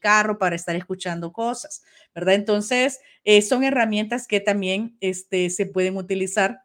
carro 0.00 0.38
para 0.38 0.54
estar 0.54 0.76
escuchando 0.76 1.32
cosas, 1.32 1.82
¿verdad? 2.14 2.34
Entonces, 2.34 3.00
eh, 3.24 3.40
son 3.40 3.64
herramientas 3.64 4.26
que 4.26 4.40
también 4.40 4.96
este, 5.00 5.48
se 5.48 5.64
pueden 5.64 5.96
utilizar 5.96 6.62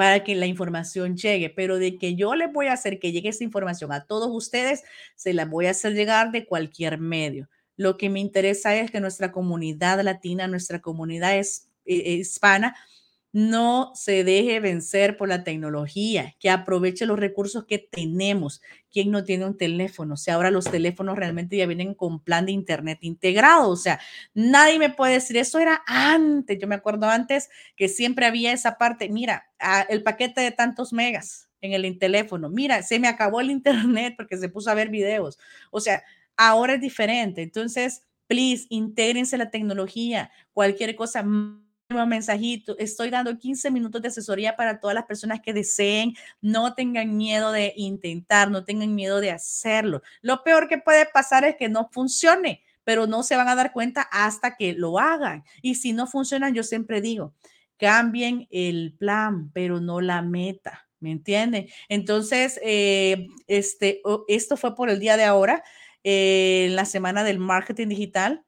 para 0.00 0.24
que 0.24 0.34
la 0.34 0.46
información 0.46 1.14
llegue, 1.14 1.50
pero 1.50 1.78
de 1.78 1.98
que 1.98 2.14
yo 2.14 2.34
les 2.34 2.50
voy 2.50 2.68
a 2.68 2.72
hacer 2.72 2.98
que 2.98 3.12
llegue 3.12 3.28
esa 3.28 3.44
información 3.44 3.92
a 3.92 4.06
todos 4.06 4.30
ustedes, 4.32 4.82
se 5.14 5.34
la 5.34 5.44
voy 5.44 5.66
a 5.66 5.72
hacer 5.72 5.92
llegar 5.92 6.32
de 6.32 6.46
cualquier 6.46 6.96
medio. 6.98 7.50
Lo 7.76 7.98
que 7.98 8.08
me 8.08 8.18
interesa 8.18 8.74
es 8.74 8.90
que 8.90 8.98
nuestra 9.00 9.30
comunidad 9.30 10.00
latina, 10.00 10.46
nuestra 10.48 10.80
comunidad 10.80 11.36
es, 11.36 11.68
eh, 11.84 12.14
hispana, 12.14 12.74
no 13.32 13.92
se 13.94 14.24
deje 14.24 14.60
vencer 14.60 15.16
por 15.16 15.28
la 15.28 15.44
tecnología, 15.44 16.34
que 16.40 16.50
aproveche 16.50 17.06
los 17.06 17.18
recursos 17.18 17.64
que 17.64 17.78
tenemos. 17.78 18.60
¿Quién 18.90 19.10
no 19.10 19.24
tiene 19.24 19.44
un 19.46 19.56
teléfono? 19.56 20.14
O 20.14 20.16
sea, 20.16 20.34
ahora 20.34 20.50
los 20.50 20.64
teléfonos 20.64 21.16
realmente 21.16 21.56
ya 21.56 21.66
vienen 21.66 21.94
con 21.94 22.20
plan 22.20 22.46
de 22.46 22.52
internet 22.52 22.98
integrado. 23.02 23.70
O 23.70 23.76
sea, 23.76 24.00
nadie 24.34 24.78
me 24.78 24.90
puede 24.90 25.14
decir, 25.14 25.36
eso 25.36 25.58
era 25.58 25.82
antes. 25.86 26.58
Yo 26.58 26.66
me 26.66 26.74
acuerdo 26.74 27.06
antes 27.06 27.48
que 27.76 27.88
siempre 27.88 28.26
había 28.26 28.52
esa 28.52 28.78
parte, 28.78 29.08
mira, 29.08 29.50
ah, 29.58 29.86
el 29.88 30.02
paquete 30.02 30.40
de 30.40 30.50
tantos 30.50 30.92
megas 30.92 31.48
en 31.60 31.72
el 31.72 31.98
teléfono. 31.98 32.48
Mira, 32.48 32.82
se 32.82 32.98
me 32.98 33.08
acabó 33.08 33.40
el 33.40 33.50
internet 33.50 34.14
porque 34.16 34.38
se 34.38 34.48
puso 34.48 34.70
a 34.70 34.74
ver 34.74 34.88
videos. 34.88 35.38
O 35.70 35.80
sea, 35.80 36.02
Ahora 36.42 36.72
es 36.72 36.80
diferente. 36.80 37.42
Entonces, 37.42 38.02
please, 38.26 38.64
intégrense 38.70 39.36
la 39.36 39.50
tecnología. 39.50 40.30
Cualquier 40.54 40.96
cosa, 40.96 41.22
mensajito. 41.90 42.76
Estoy 42.78 43.10
dando 43.10 43.36
15 43.36 43.70
minutos 43.70 44.00
de 44.02 44.08
asesoría 44.08 44.56
para 44.56 44.80
todas 44.80 44.94
las 44.94 45.04
personas 45.04 45.40
que 45.40 45.52
deseen. 45.52 46.14
No 46.40 46.74
tengan 46.74 47.16
miedo 47.16 47.52
de 47.52 47.72
intentar, 47.76 48.50
no 48.50 48.64
tengan 48.64 48.94
miedo 48.94 49.20
de 49.20 49.30
hacerlo. 49.30 50.02
Lo 50.22 50.42
peor 50.42 50.68
que 50.68 50.78
puede 50.78 51.06
pasar 51.06 51.44
es 51.44 51.56
que 51.56 51.68
no 51.68 51.88
funcione, 51.92 52.62
pero 52.84 53.06
no 53.06 53.22
se 53.22 53.36
van 53.36 53.48
a 53.48 53.54
dar 53.54 53.72
cuenta 53.72 54.02
hasta 54.02 54.56
que 54.56 54.72
lo 54.72 54.98
hagan. 54.98 55.44
Y 55.62 55.74
si 55.76 55.92
no 55.92 56.06
funcionan, 56.06 56.54
yo 56.54 56.62
siempre 56.62 57.00
digo, 57.00 57.34
cambien 57.76 58.46
el 58.50 58.94
plan, 58.98 59.50
pero 59.52 59.80
no 59.80 60.00
la 60.00 60.22
meta. 60.22 60.86
¿Me 61.00 61.10
entienden? 61.12 61.68
Entonces, 61.88 62.60
eh, 62.62 63.26
este, 63.46 64.02
esto 64.28 64.58
fue 64.58 64.76
por 64.76 64.90
el 64.90 65.00
día 65.00 65.16
de 65.16 65.24
ahora 65.24 65.64
en 66.02 66.72
eh, 66.72 66.74
la 66.74 66.84
semana 66.84 67.24
del 67.24 67.38
marketing 67.38 67.88
digital. 67.88 68.44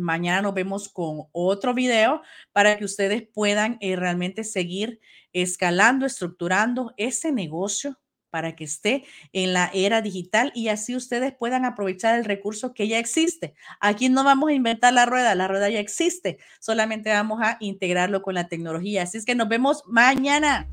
Mañana 0.00 0.42
nos 0.42 0.54
vemos 0.54 0.88
con 0.88 1.24
otro 1.32 1.74
video 1.74 2.22
para 2.52 2.78
que 2.78 2.84
ustedes 2.84 3.22
puedan 3.32 3.78
eh, 3.80 3.96
realmente 3.96 4.44
seguir 4.44 5.00
escalando, 5.32 6.06
estructurando 6.06 6.92
ese 6.96 7.32
negocio 7.32 7.98
para 8.30 8.54
que 8.56 8.64
esté 8.64 9.04
en 9.32 9.52
la 9.52 9.70
era 9.72 10.02
digital 10.02 10.52
y 10.54 10.68
así 10.68 10.94
ustedes 10.94 11.34
puedan 11.34 11.64
aprovechar 11.64 12.18
el 12.18 12.24
recurso 12.24 12.74
que 12.74 12.88
ya 12.88 12.98
existe. 12.98 13.54
Aquí 13.80 14.08
no 14.08 14.24
vamos 14.24 14.50
a 14.50 14.54
inventar 14.54 14.92
la 14.92 15.06
rueda, 15.06 15.34
la 15.34 15.48
rueda 15.48 15.70
ya 15.70 15.80
existe, 15.80 16.38
solamente 16.60 17.10
vamos 17.10 17.40
a 17.42 17.56
integrarlo 17.60 18.22
con 18.22 18.34
la 18.34 18.48
tecnología. 18.48 19.02
Así 19.02 19.18
es 19.18 19.24
que 19.24 19.34
nos 19.34 19.48
vemos 19.48 19.82
mañana. 19.86 20.68